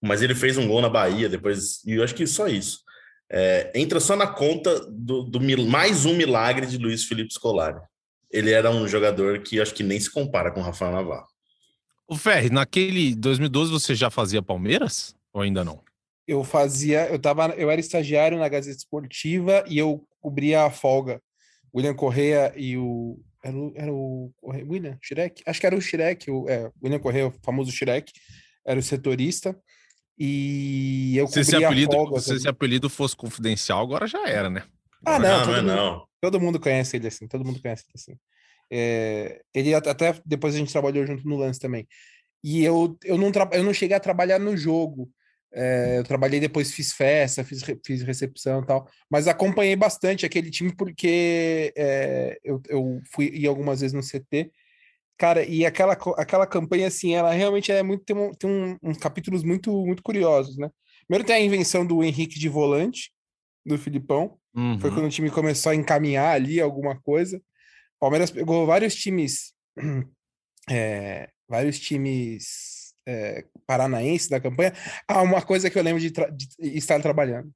[0.00, 2.80] Mas ele fez um gol na Bahia depois, e eu acho que só isso.
[3.30, 7.80] É, entra só na conta do, do, mais um milagre de Luiz Felipe Scolari.
[8.30, 11.26] Ele era um jogador que acho que nem se compara com o Rafael Navarro.
[12.08, 15.80] O Ferri, naquele 2012 você já fazia Palmeiras ou ainda não?
[16.30, 21.20] eu fazia, eu tava, eu era estagiário na Gazeta Esportiva e eu cobria a folga.
[21.74, 25.42] William Correia e o era o, era o William Shirek?
[25.46, 28.12] Acho que era o Shirek, o é, William Correia, o famoso Shirek,
[28.66, 29.58] era o setorista.
[30.18, 32.20] E eu se esse apelido, folga.
[32.20, 34.62] se esse apelido fosse confidencial, agora já era, né?
[35.06, 36.06] Ah, não, não, não, todo, é mundo, não.
[36.20, 38.20] todo mundo conhece ele assim, todo mundo conhece ele assim.
[38.70, 41.88] É, ele at- até depois a gente trabalhou junto no lance também.
[42.44, 45.10] E eu, eu, não, eu não cheguei a trabalhar no jogo.
[45.52, 50.48] É, eu trabalhei depois, fiz festa, fiz, fiz recepção e tal, mas acompanhei bastante aquele
[50.50, 54.50] time porque é, eu, eu fui ir algumas vezes no CT.
[55.18, 58.96] Cara, e aquela, aquela campanha, assim, ela realmente é muito, tem, um- tem um- uns
[58.96, 60.70] capítulos muito, muito curiosos, né?
[61.06, 63.12] Primeiro tem a invenção do Henrique de volante,
[63.66, 64.38] do Filipão,
[64.80, 64.96] foi Uhum.
[64.96, 67.40] quando o time começou a encaminhar ali alguma coisa.
[67.98, 69.52] Palmeiras pegou vários times,
[70.70, 74.72] é, vários times é, paranaenses da campanha.
[75.06, 77.50] Ah, uma coisa que eu lembro de, tra- de estar trabalhando.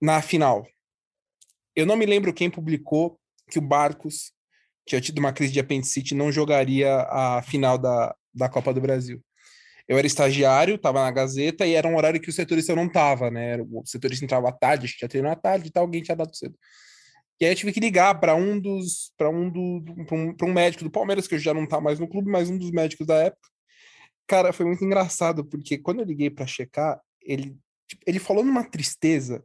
[0.00, 0.66] Na final,
[1.74, 3.18] eu não me lembro quem publicou
[3.50, 4.32] que o Barcos
[4.86, 8.80] tinha tido uma crise de apendicite e não jogaria a final da, da Copa do
[8.80, 9.22] Brasil.
[9.86, 13.30] Eu era estagiário, estava na Gazeta e era um horário que o setorista não estava,
[13.30, 13.58] né?
[13.70, 16.56] O setorista entrava à tarde, tinha treino à tarde e tal, alguém tinha dado cedo.
[17.40, 20.52] E aí eu tive que ligar para um dos, para um do, para um, um
[20.52, 23.06] médico do Palmeiras, que eu já não tá mais no clube, mas um dos médicos
[23.06, 23.48] da época.
[24.26, 27.56] Cara, foi muito engraçado, porque quando eu liguei para checar, ele,
[27.88, 29.44] tipo, ele falou numa tristeza.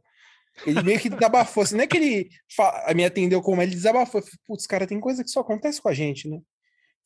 [0.66, 4.22] Ele meio que desabafou, assim, não é que ele fa- me atendeu como ele desabafou.
[4.46, 6.40] Putz, cara, tem coisa que só acontece com a gente, né?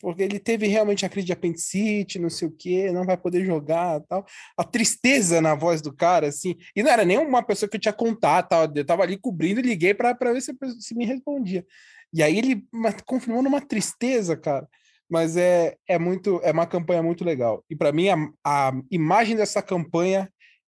[0.00, 3.44] Porque ele teve realmente a crise de apendicite, não sei o quê, não vai poder
[3.44, 4.26] jogar tal.
[4.56, 6.56] A tristeza na voz do cara, assim.
[6.74, 8.72] E não era nem uma pessoa que eu tinha contato, tal.
[8.74, 11.64] eu tava ali cobrindo e liguei para ver se, se me respondia.
[12.12, 12.66] E aí ele
[13.06, 14.68] confirmou numa tristeza, cara.
[15.12, 17.62] Mas é, é muito, é uma campanha muito legal.
[17.68, 20.26] E para mim, a, a imagem dessa campanha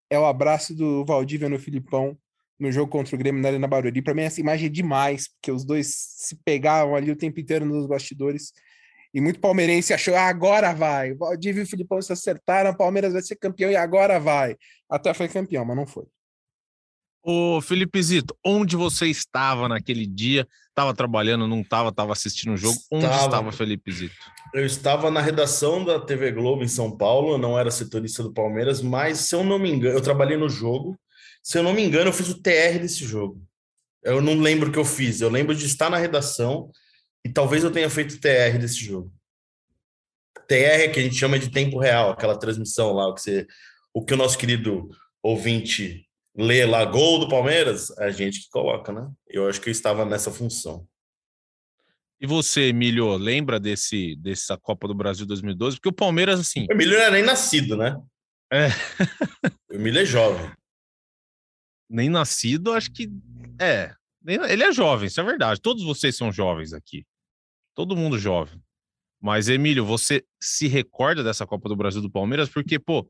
[0.09, 2.17] é o abraço do Valdívia no Filipão
[2.59, 4.01] no jogo contra o Grêmio na Arena Barueri.
[4.01, 7.65] Para mim, essa imagem é demais, porque os dois se pegavam ali o tempo inteiro
[7.65, 8.51] nos bastidores.
[9.13, 11.13] E muito palmeirense achou, ah, agora vai.
[11.13, 14.57] O Valdívia e o Filipão se acertaram, o Palmeiras vai ser campeão e agora vai.
[14.89, 16.05] Até foi campeão, mas não foi.
[17.25, 20.45] Ô, Felipe Zito, onde você estava naquele dia?
[20.67, 22.77] Estava trabalhando, não estava, estava assistindo o jogo?
[22.91, 23.25] Onde Estava.
[23.25, 24.15] estava Felipe Zito?
[24.53, 28.33] Eu estava na redação da TV Globo em São Paulo, eu não era setorista do
[28.33, 30.99] Palmeiras, mas se eu não me engano, eu trabalhei no jogo.
[31.41, 33.41] Se eu não me engano, eu fiz o TR desse jogo.
[34.03, 36.69] Eu não lembro o que eu fiz, eu lembro de estar na redação
[37.23, 39.09] e talvez eu tenha feito o TR desse jogo.
[40.45, 43.47] TR é que a gente chama de tempo real, aquela transmissão lá, o que, você,
[43.93, 44.89] o, que o nosso querido
[45.21, 46.05] ouvinte
[46.35, 49.09] lê lá, gol do Palmeiras, é a gente que coloca, né?
[49.27, 50.87] Eu acho que eu estava nessa função.
[52.19, 55.77] E você, Emílio, lembra desse dessa Copa do Brasil 2012?
[55.77, 57.95] Porque o Palmeiras, assim, O Emílio não era nem nascido, né?
[58.51, 58.67] É.
[59.69, 60.49] O Emílio é jovem.
[61.89, 63.09] nem nascido, acho que
[63.59, 63.93] é.
[64.25, 65.59] Ele é jovem, isso é verdade.
[65.59, 67.05] Todos vocês são jovens aqui.
[67.75, 68.61] Todo mundo jovem.
[69.19, 72.47] Mas, Emílio, você se recorda dessa Copa do Brasil do Palmeiras?
[72.47, 73.05] Porque, pô,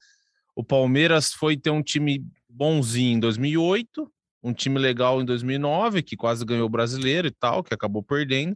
[0.55, 4.11] o Palmeiras foi ter um time bonzinho em 2008,
[4.43, 8.55] um time legal em 2009, que quase ganhou o brasileiro e tal, que acabou perdendo.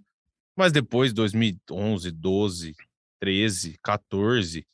[0.55, 2.75] Mas depois, 2011, 12,
[3.19, 4.65] 13, 14.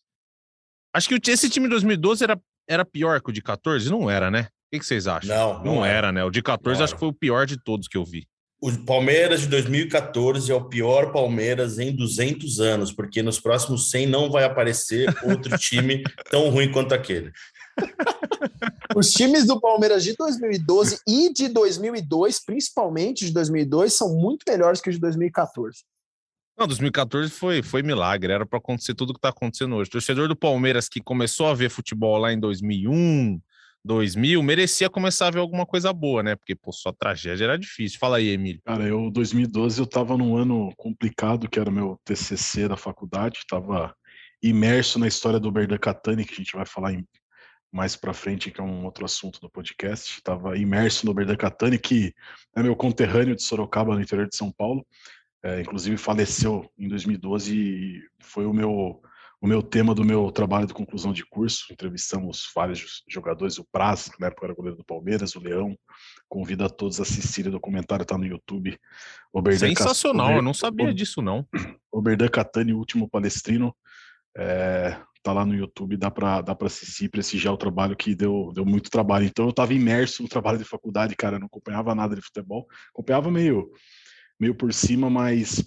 [0.93, 3.89] Acho que esse time de 2012 era, era pior que o de 14?
[3.89, 4.47] Não era, né?
[4.73, 5.35] O que, vocês acham?
[5.35, 6.23] Não, Não, não era, né?
[6.23, 6.95] O de 14 Não acho era.
[6.95, 8.25] que foi o pior de todos que eu vi.
[8.65, 14.07] O Palmeiras de 2014 é o pior Palmeiras em 200 anos, porque nos próximos 100
[14.07, 16.01] não vai aparecer outro time
[16.31, 17.29] tão ruim quanto aquele.
[18.95, 24.79] Os times do Palmeiras de 2012 e de 2002, principalmente de 2002, são muito melhores
[24.81, 25.83] que os de 2014.
[26.57, 29.87] Não, 2014 foi, foi milagre, era para acontecer tudo que tá acontecendo hoje.
[29.87, 33.39] O torcedor do Palmeiras que começou a ver futebol lá em 2001,
[33.83, 36.35] 2000, merecia começar a ver alguma coisa boa, né?
[36.35, 37.97] Porque, pô, só tragédia era difícil.
[37.97, 38.61] Fala aí, Emílio.
[38.63, 43.93] Cara, eu, 2012, eu tava num ano complicado, que era meu TCC da faculdade, tava
[44.41, 47.07] imerso na história do Berdan Catani, que a gente vai falar em-
[47.73, 50.21] mais pra frente, que é um outro assunto do podcast.
[50.21, 52.13] Tava imerso no Berdan Catani, que
[52.55, 54.85] é meu conterrâneo de Sorocaba, no interior de São Paulo.
[55.41, 59.01] É, inclusive faleceu em 2012 e foi o meu
[59.41, 61.65] o meu tema do meu trabalho de conclusão de curso.
[61.73, 65.77] Entrevistamos vários jogadores, o Praz, que na época era goleiro do Palmeiras, o Leão.
[66.29, 68.79] Convido a todos a assistirem o documentário, tá no YouTube.
[69.33, 71.45] O Berdan Cas- Sensacional, o eu não sabia disso, não.
[71.91, 73.75] o Berdan Catani, o último palestrino,
[74.37, 78.51] é, tá lá no YouTube, dá para dá para assistir, prestigiar o trabalho que deu,
[78.53, 79.25] deu muito trabalho.
[79.25, 83.31] Então eu estava imerso no trabalho de faculdade, cara, não acompanhava nada de futebol, acompanhava
[83.31, 83.71] meio
[84.39, 85.63] meio por cima, mas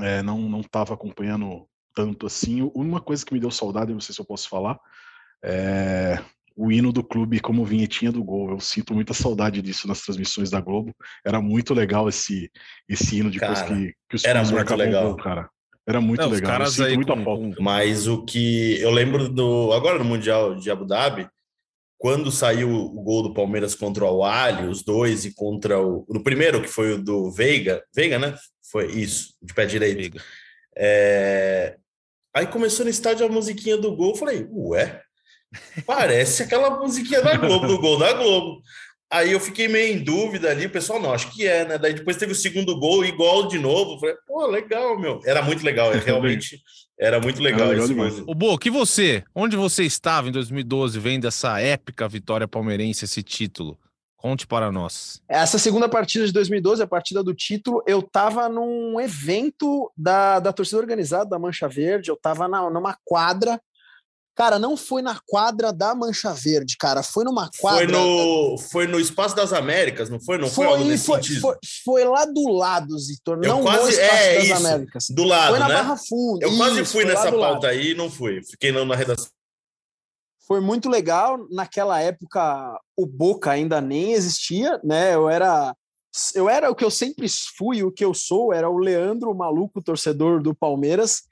[0.00, 2.70] é, não não estava acompanhando tanto assim.
[2.74, 4.78] Uma coisa que me deu saudade, não sei se eu posso falar,
[5.42, 6.22] é,
[6.56, 8.50] o hino do clube como vinhetinha do gol.
[8.50, 10.94] Eu sinto muita saudade disso nas transmissões da Globo.
[11.24, 12.50] Era muito legal esse,
[12.88, 15.08] esse hino depois Cara, que, que os era muito legal.
[15.08, 15.50] gol, cara.
[15.88, 16.52] Era muito Não, os legal.
[16.52, 20.70] Eu caras aí com- com- Mas o que eu lembro do agora no Mundial de
[20.70, 21.28] Abu Dhabi,
[21.98, 26.22] quando saiu o gol do Palmeiras contra o Al os dois e contra o no
[26.22, 28.34] primeiro que foi o do Veiga, Veiga, né?
[28.70, 29.98] Foi isso, de pé direito.
[29.98, 30.22] Veiga.
[30.76, 31.76] É,
[32.34, 35.00] Aí começou no estádio a musiquinha do gol, eu falei, ué,
[35.86, 38.60] parece aquela musiquinha da Globo, do gol da Globo.
[39.10, 41.78] Aí eu fiquei meio em dúvida ali, o pessoal, não, acho que é, né?
[41.78, 44.00] Daí depois teve o segundo gol, igual de novo.
[44.00, 45.20] Falei, pô, legal, meu.
[45.24, 46.60] Era muito legal, é, realmente
[46.98, 48.14] era muito legal, Era legal esse demais.
[48.18, 48.24] gol.
[48.28, 49.22] Ô, Bo, que você?
[49.34, 53.78] Onde você estava em 2012 vendo essa épica vitória palmeirense, esse título?
[54.16, 55.22] Conte para nós.
[55.28, 60.52] Essa segunda partida de 2012, a partida do título, eu tava num evento da, da
[60.52, 63.60] torcida organizada da Mancha Verde, eu tava na, numa quadra.
[64.36, 67.78] Cara, não foi na quadra da Mancha Verde, cara, foi numa quadra.
[67.78, 70.36] Foi no, foi no Espaço das Américas, não foi?
[70.36, 70.66] Não foi,
[70.98, 74.44] foi, foi, foi, foi lá do lado, Zitor, Eu não no quase- Espaço é, das
[74.44, 75.06] isso, Américas.
[75.08, 75.74] Do lado, Foi na né?
[75.74, 76.44] Barra Funda.
[76.46, 77.50] Eu quase isso, fui foi lá nessa lado.
[77.52, 78.42] pauta aí e não fui.
[78.44, 79.26] Fiquei na, na redação.
[80.46, 81.38] foi muito legal.
[81.50, 85.14] Naquela época, o Boca ainda nem existia, né?
[85.14, 85.74] Eu era,
[86.34, 87.26] eu era o que eu sempre
[87.56, 91.22] fui, o que eu sou, era o Leandro, o maluco torcedor do Palmeiras.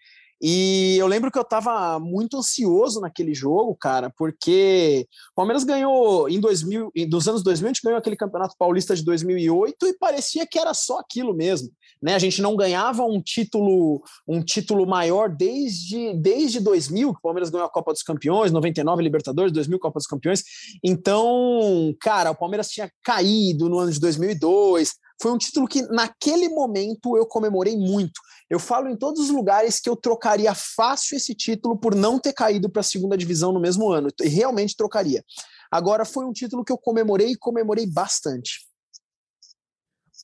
[0.43, 6.28] E eu lembro que eu estava muito ansioso naquele jogo, cara, porque o Palmeiras ganhou
[6.28, 9.97] em 2000, em- dos anos 2000, a gente ganhou aquele Campeonato Paulista de 2008 e
[9.99, 11.70] parecia que era só aquilo mesmo,
[12.03, 12.14] né?
[12.14, 17.51] A gente não ganhava um título, um título maior desde desde 2000, que o Palmeiras
[17.51, 20.43] ganhou a Copa dos Campeões, 99 Libertadores, 2000 Copa dos Campeões.
[20.82, 24.95] Então, cara, o Palmeiras tinha caído no ano de 2002.
[25.20, 28.20] Foi um título que naquele momento eu comemorei muito.
[28.49, 32.32] Eu falo em todos os lugares que eu trocaria fácil esse título por não ter
[32.32, 34.09] caído para a segunda divisão no mesmo ano.
[34.20, 35.24] E realmente trocaria.
[35.70, 38.61] Agora foi um título que eu comemorei e comemorei bastante.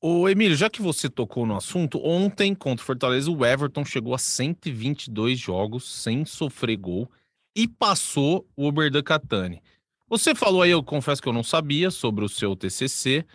[0.02, 4.14] Ô, Emílio, já que você tocou no assunto, ontem contra o Fortaleza, o Everton chegou
[4.14, 7.10] a 122 jogos sem sofrer gol
[7.54, 9.62] e passou o Oberdan Catani.
[10.08, 13.26] Você falou aí, eu confesso que eu não sabia sobre o seu TCC.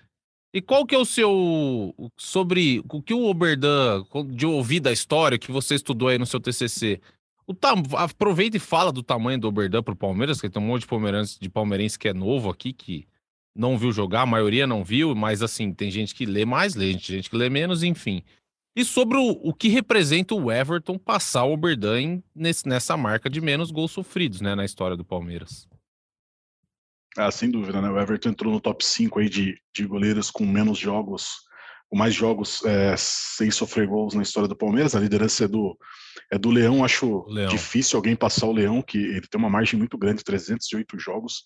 [0.55, 5.37] E qual que é o seu sobre o que o Oberdan de ouvir da história
[5.37, 7.01] que você estudou aí no seu TCC?
[7.45, 10.83] O tam, aproveita e fala do tamanho do Oberdan pro Palmeiras, que tem um monte
[10.83, 13.05] de palmeirense, de palmeirense que é novo aqui que
[13.53, 16.93] não viu jogar, a maioria não viu, mas assim, tem gente que lê mais, lê,
[16.93, 18.23] gente que lê menos, enfim.
[18.73, 23.71] E sobre o, o que representa o Everton passar o Oberdan nessa marca de menos
[23.71, 25.67] gols sofridos, né, na história do Palmeiras.
[27.17, 27.89] Ah, sem dúvida, né?
[27.89, 31.37] O Everton entrou no top 5 aí de, de goleiros com menos jogos,
[31.89, 34.95] com mais jogos é, sem sofrer gols na história do Palmeiras.
[34.95, 35.77] A liderança é do,
[36.31, 36.83] é do Leão.
[36.83, 37.49] Acho Leão.
[37.49, 41.45] difícil alguém passar o Leão, que ele tem uma margem muito grande, 308 jogos.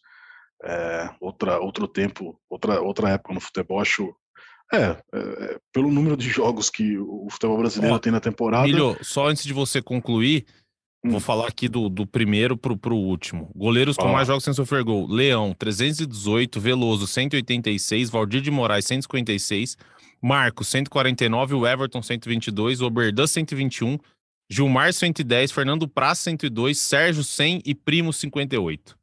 [0.63, 4.13] É, outra, outro tempo, outra, outra época no futebol, acho.
[4.72, 8.67] É, é, pelo número de jogos que o futebol brasileiro Ó, tem na temporada.
[8.67, 10.45] Emílio, só antes de você concluir,
[11.03, 11.11] Hum.
[11.11, 13.49] vou falar aqui do, do primeiro pro, pro último.
[13.55, 14.15] Goleiros com Fala.
[14.15, 15.07] mais jogos sem sofrer gol.
[15.07, 16.59] Leão, 318.
[16.59, 18.09] Veloso, 186.
[18.09, 19.77] Valdir de Moraes, 156.
[20.21, 21.55] Marcos, 149.
[21.55, 22.81] O Everton, 122.
[22.81, 23.97] Oberdan, 121.
[24.49, 25.51] Gilmar, 110.
[25.51, 26.77] Fernando Praz, 102.
[26.77, 27.61] Sérgio, 100.
[27.65, 28.98] E Primo, 58.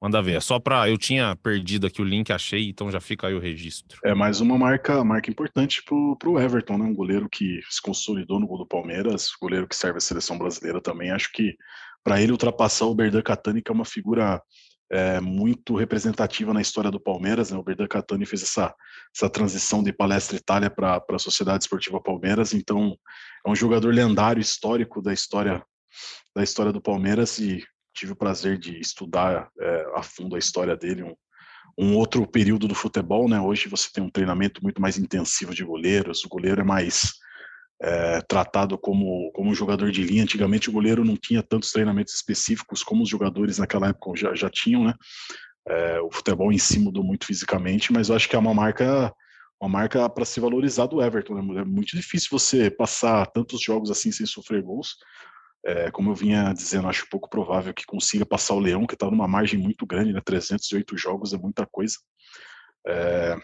[0.00, 0.36] Manda ver.
[0.36, 0.88] É só pra...
[0.88, 3.98] Eu tinha perdido aqui o link, achei, então já fica aí o registro.
[4.04, 6.84] É mais uma marca, marca importante pro, pro Everton, né?
[6.84, 10.80] Um goleiro que se consolidou no gol do Palmeiras, goleiro que serve a seleção brasileira
[10.80, 11.10] também.
[11.10, 11.56] Acho que
[12.04, 14.40] para ele ultrapassar o Berdan Catani, que é uma figura
[14.90, 17.58] é, muito representativa na história do Palmeiras, né?
[17.58, 18.74] O Berdan Catani fez essa,
[19.14, 22.96] essa transição de Palestra Itália para a Sociedade Esportiva Palmeiras, então
[23.46, 25.62] é um jogador lendário, histórico da história
[26.34, 27.64] da história do Palmeiras e
[27.98, 31.14] tive o prazer de estudar é, a fundo a história dele, um,
[31.78, 33.40] um outro período do futebol, né?
[33.40, 37.12] Hoje você tem um treinamento muito mais intensivo de goleiros, o goleiro é mais
[37.80, 40.22] é, tratado como, como um jogador de linha.
[40.22, 44.50] Antigamente o goleiro não tinha tantos treinamentos específicos como os jogadores naquela época já, já
[44.50, 44.94] tinham, né?
[45.66, 49.12] É, o futebol em si mudou muito fisicamente, mas eu acho que é uma marca
[49.60, 51.34] uma marca para se valorizar do Everton.
[51.34, 51.60] Né?
[51.60, 54.96] É muito difícil você passar tantos jogos assim sem sofrer gols.
[55.64, 59.10] É, como eu vinha dizendo, acho pouco provável que consiga passar o Leão, que está
[59.10, 60.20] numa margem muito grande, né?
[60.24, 61.96] 308 jogos é muita coisa.
[62.86, 63.36] É,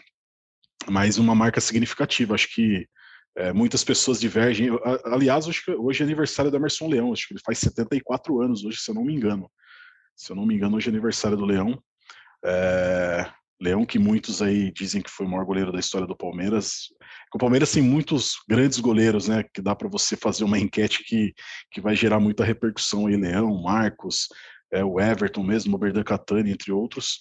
[0.89, 2.35] mas uma marca significativa.
[2.35, 2.89] Acho que
[3.37, 4.69] é, muitas pessoas divergem.
[5.05, 7.12] Aliás, acho que hoje é aniversário da Emerson Leão.
[7.12, 9.51] Acho que ele faz 74 anos hoje, se eu não me engano.
[10.17, 11.83] Se eu não me engano, hoje é aniversário do Leão.
[12.45, 13.31] É,
[13.65, 16.91] Leão, que muitos aí dizem que foi o maior goleiro da história do Palmeiras.
[17.35, 19.43] O Palmeiras tem muitos grandes goleiros, né?
[19.43, 21.33] Que dá para você fazer uma enquete que,
[21.71, 23.17] que vai gerar muita repercussão aí.
[23.17, 24.29] Leão, Marcos,
[24.71, 27.21] é, o Everton mesmo, o Berdan Catani, entre outros.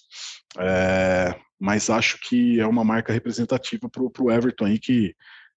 [0.58, 5.14] É, mas acho que é uma marca representativa para o Everton aí, que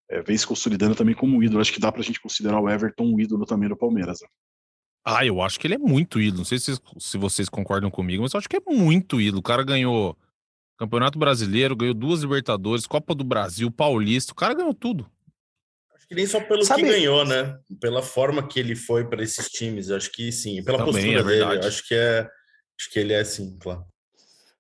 [0.10, 1.60] é, vem se consolidando também como ídolo.
[1.60, 4.22] Acho que dá para a gente considerar o Everton um ídolo também do Palmeiras.
[4.22, 4.28] Né?
[5.06, 6.40] Ah, eu acho que ele é muito ídolo.
[6.40, 9.40] Não sei se, se vocês concordam comigo, mas eu acho que é muito ídolo.
[9.40, 10.18] O cara ganhou
[10.78, 14.32] Campeonato Brasileiro, ganhou duas Libertadores, Copa do Brasil, Paulista.
[14.32, 15.10] O cara ganhou tudo.
[15.96, 16.84] Acho que nem só pelo Sabe...
[16.84, 17.58] que ganhou, né?
[17.82, 19.90] Pela forma que ele foi para esses times.
[19.90, 20.64] Acho que sim.
[20.64, 21.66] Pela Também, postura é dele.
[21.66, 22.30] Acho que é.
[22.80, 23.84] Acho que ele é assim, claro.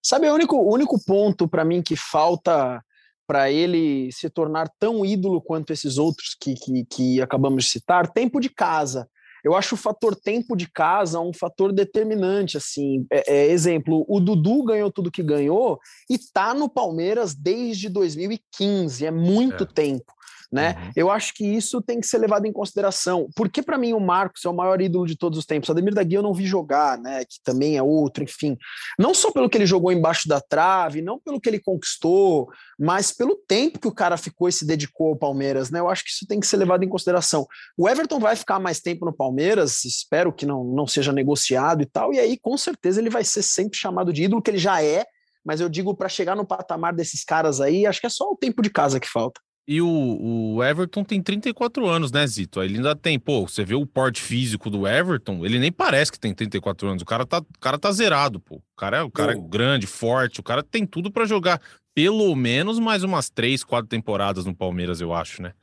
[0.01, 2.84] Sabe, o único, o único ponto para mim que falta
[3.28, 8.11] para ele se tornar tão ídolo quanto esses outros que, que, que acabamos de citar,
[8.11, 9.07] tempo de casa.
[9.43, 13.05] Eu acho o fator tempo de casa um fator determinante, assim.
[13.11, 15.79] É, é, exemplo, o Dudu ganhou tudo que ganhou
[16.09, 19.67] e tá no Palmeiras desde 2015, é muito é.
[19.67, 20.17] tempo
[20.51, 20.75] né?
[20.77, 20.91] Uhum.
[20.95, 23.27] Eu acho que isso tem que ser levado em consideração.
[23.35, 25.69] Porque para mim o Marcos é o maior ídolo de todos os tempos.
[25.69, 27.25] Ademir da Guia eu não vi jogar, né?
[27.25, 28.57] Que também é outro, enfim.
[28.97, 33.11] Não só pelo que ele jogou embaixo da trave, não pelo que ele conquistou, mas
[33.11, 35.79] pelo tempo que o cara ficou e se dedicou ao Palmeiras, né?
[35.79, 37.45] Eu acho que isso tem que ser levado em consideração.
[37.77, 41.85] O Everton vai ficar mais tempo no Palmeiras, espero que não, não seja negociado e
[41.85, 44.81] tal, e aí com certeza ele vai ser sempre chamado de ídolo, que ele já
[44.81, 45.05] é,
[45.43, 48.35] mas eu digo para chegar no patamar desses caras aí, acho que é só o
[48.35, 49.39] tempo de casa que falta.
[49.68, 49.88] E o,
[50.55, 52.63] o, Everton tem 34 anos, né, Zito?
[52.63, 56.20] Ele ainda tem, pô, você vê o porte físico do Everton, ele nem parece que
[56.20, 57.03] tem 34 anos.
[57.03, 58.55] O cara tá, o cara tá zerado, pô.
[58.55, 61.61] O cara, é, o cara é grande, forte, o cara tem tudo para jogar
[61.93, 65.53] pelo menos mais umas três, quatro temporadas no Palmeiras, eu acho, né?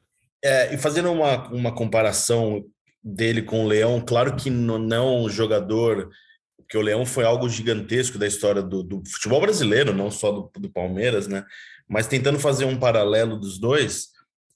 [0.45, 2.63] É, e fazendo uma, uma comparação
[3.03, 6.11] dele com o Leão, claro que no, não jogador,
[6.59, 10.51] porque o Leão foi algo gigantesco da história do, do futebol brasileiro, não só do,
[10.59, 11.45] do Palmeiras, né?
[11.89, 14.09] Mas tentando fazer um paralelo dos dois,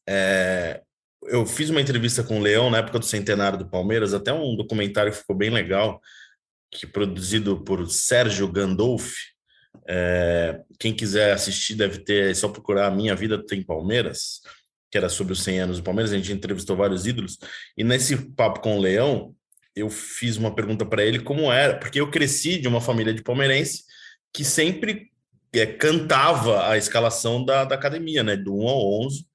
[0.08, 0.80] é,
[1.24, 4.56] eu fiz uma entrevista com o Leão na época do centenário do Palmeiras, até um
[4.56, 6.00] documentário que ficou bem legal,
[6.70, 9.16] que produzido por Sérgio Gandolfi.
[9.86, 14.40] É, quem quiser assistir deve ter, é só procurar Minha Vida Tem Palmeiras,
[14.90, 17.38] que era sobre os 100 anos do Palmeiras, a gente entrevistou vários ídolos,
[17.76, 19.34] e nesse papo com o Leão,
[19.76, 23.22] eu fiz uma pergunta para ele como era, porque eu cresci de uma família de
[23.22, 23.84] palmeirense
[24.32, 25.10] que sempre
[25.52, 28.36] é, cantava a escalação da, da academia, né?
[28.36, 29.26] Do 1 ao 11.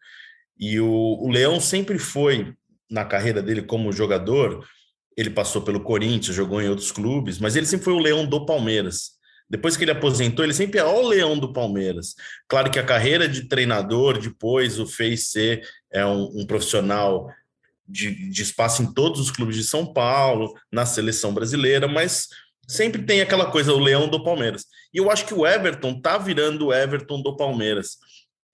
[0.59, 2.53] E o, o Leão sempre foi,
[2.89, 4.65] na carreira dele como jogador,
[5.17, 8.45] ele passou pelo Corinthians, jogou em outros clubes, mas ele sempre foi o Leão do
[8.45, 9.11] Palmeiras.
[9.49, 12.15] Depois que ele aposentou, ele sempre é o Leão do Palmeiras.
[12.47, 17.29] Claro que a carreira de treinador depois o fez ser é, um, um profissional
[17.87, 22.29] de, de, espaço em todos os clubes de São Paulo, na seleção brasileira, mas
[22.67, 24.65] sempre tem aquela coisa, o leão do Palmeiras.
[24.93, 27.97] E eu acho que o Everton tá virando o Everton do Palmeiras.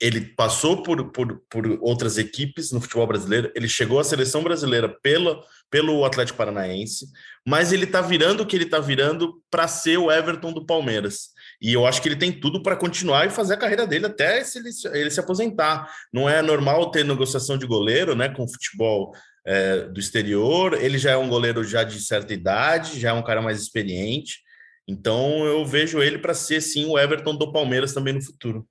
[0.01, 4.87] Ele passou por, por, por outras equipes no futebol brasileiro, ele chegou à seleção brasileira
[5.01, 7.05] pelo, pelo Atlético Paranaense,
[7.45, 11.31] mas ele tá virando o que ele tá virando para ser o Everton do Palmeiras.
[11.61, 14.41] E eu acho que ele tem tudo para continuar e fazer a carreira dele até
[14.43, 15.91] se ele, ele se aposentar.
[16.13, 19.13] Não é normal ter negociação de goleiro, né, com futebol
[19.45, 20.73] é, do exterior.
[20.73, 24.41] Ele já é um goleiro já de certa idade, já é um cara mais experiente.
[24.87, 28.67] Então eu vejo ele para ser sim o Everton do Palmeiras também no futuro.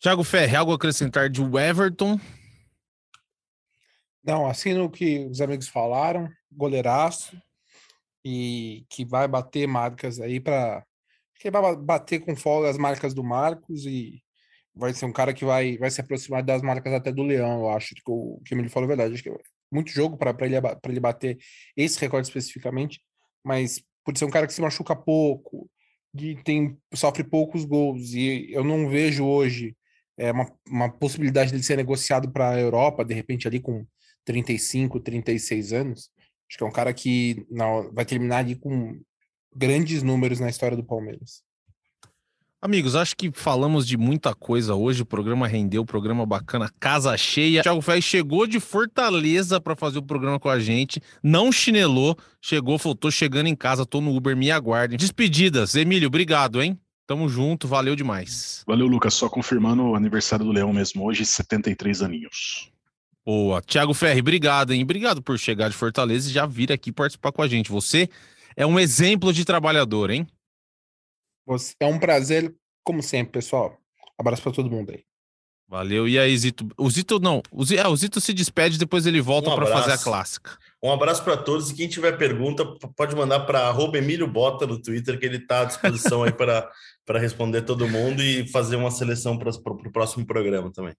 [0.00, 2.20] Thiago Ferre, algo a acrescentar de Everton?
[4.22, 7.36] Não, assim no que os amigos falaram, goleiraço
[8.24, 10.84] e que vai bater marcas aí para
[11.40, 14.22] que vai bater com folga as marcas do Marcos e
[14.74, 17.70] vai ser um cara que vai, vai se aproximar das marcas até do Leão, eu
[17.70, 19.14] acho que o que ele falou é verdade.
[19.14, 19.30] Acho que
[19.70, 21.38] muito jogo para ele, ele bater
[21.76, 23.00] esse recorde especificamente,
[23.44, 25.68] mas por ser um cara que se machuca pouco,
[26.16, 29.76] que tem, sofre poucos gols, e eu não vejo hoje
[30.16, 33.86] é, uma, uma possibilidade dele ser negociado para a Europa, de repente ali com
[34.24, 36.10] 35, 36 anos.
[36.48, 39.00] Acho que é um cara que não, vai terminar ali com
[39.54, 41.42] grandes números na história do Palmeiras.
[42.60, 45.02] Amigos, acho que falamos de muita coisa hoje.
[45.02, 47.62] O programa rendeu, programa bacana, casa cheia.
[47.62, 52.76] Thiago Ferri chegou de Fortaleza para fazer o programa com a gente, não chinelou, chegou,
[52.76, 54.98] falou: tô chegando em casa, tô no Uber, me aguardem.
[54.98, 56.76] Despedidas, Emílio, obrigado, hein?
[57.06, 58.64] Tamo junto, valeu demais.
[58.66, 59.14] Valeu, Lucas.
[59.14, 62.72] Só confirmando o aniversário do Leão mesmo hoje, 73 aninhos.
[63.24, 63.62] Boa.
[63.62, 64.82] Thiago Ferri, obrigado, hein?
[64.82, 67.70] Obrigado por chegar de Fortaleza e já vir aqui participar com a gente.
[67.70, 68.10] Você
[68.56, 70.26] é um exemplo de trabalhador, hein?
[71.80, 73.76] É um prazer, como sempre, pessoal.
[74.18, 75.04] Abraço para todo mundo aí.
[75.68, 76.08] Valeu.
[76.08, 76.66] E aí, Zito?
[76.78, 77.42] O Zito não.
[77.52, 80.58] O Zito, ah, o Zito se despede, depois ele volta um para fazer a clássica.
[80.82, 82.64] Um abraço para todos e quem tiver pergunta
[82.96, 86.70] pode mandar para Emílio Bota no Twitter, que ele está à disposição aí para
[87.20, 90.94] responder todo mundo e fazer uma seleção para o próximo programa também.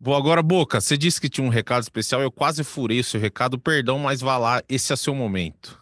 [0.00, 3.20] Bom, agora, Boca, você disse que tinha um recado especial, eu quase furei o seu
[3.20, 5.78] recado, perdão, mas vá lá, esse é seu momento.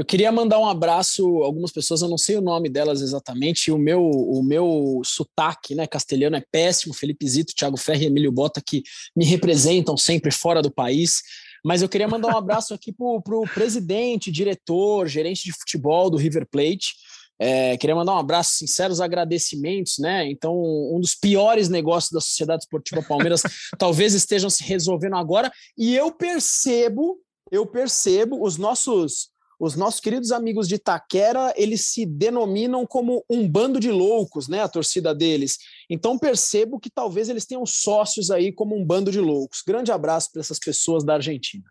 [0.00, 3.70] Eu queria mandar um abraço a algumas pessoas, eu não sei o nome delas exatamente,
[3.70, 8.32] o meu o meu sotaque né, castelhano é péssimo, Felipe Zito, Thiago Ferri e Emílio
[8.32, 8.82] Bota, que
[9.14, 11.20] me representam sempre fora do país,
[11.62, 16.16] mas eu queria mandar um abraço aqui para o presidente, diretor, gerente de futebol do
[16.16, 16.94] River Plate,
[17.38, 20.26] é, queria mandar um abraço, sinceros agradecimentos, né?
[20.30, 23.42] Então, um dos piores negócios da Sociedade Esportiva Palmeiras
[23.76, 25.52] talvez estejam se resolvendo agora.
[25.76, 27.18] E eu percebo,
[27.50, 29.28] eu percebo os nossos
[29.60, 34.62] os nossos queridos amigos de Itaquera, eles se denominam como um bando de loucos, né?
[34.62, 35.58] A torcida deles.
[35.90, 39.62] Então percebo que talvez eles tenham sócios aí como um bando de loucos.
[39.64, 41.64] Grande abraço para essas pessoas da Argentina.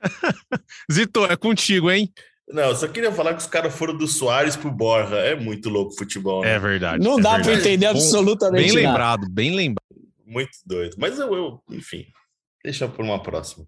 [0.92, 2.12] Zito, é contigo, hein?
[2.48, 5.14] Não, eu só queria falar que os caras foram do Soares pro Borja.
[5.14, 6.42] É muito louco futebol.
[6.42, 6.54] Né?
[6.54, 7.02] É verdade.
[7.02, 8.88] Não é dá para entender absolutamente Bem nada.
[8.88, 9.84] lembrado, bem lembrado.
[10.26, 10.96] Muito doido.
[10.98, 12.04] Mas eu, eu, enfim,
[12.64, 13.64] deixa por uma próxima.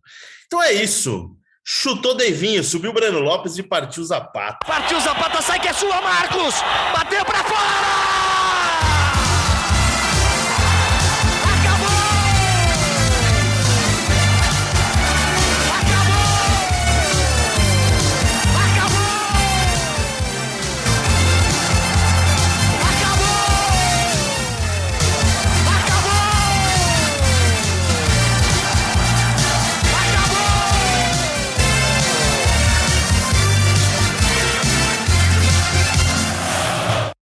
[0.47, 1.37] Então é isso.
[1.69, 4.65] Chutou Devinho, subiu Breno Lopes e partiu Zapata.
[4.65, 6.55] Partiu Zapata, sai que é sua, Marcos!
[6.93, 8.46] Bateu pra fora!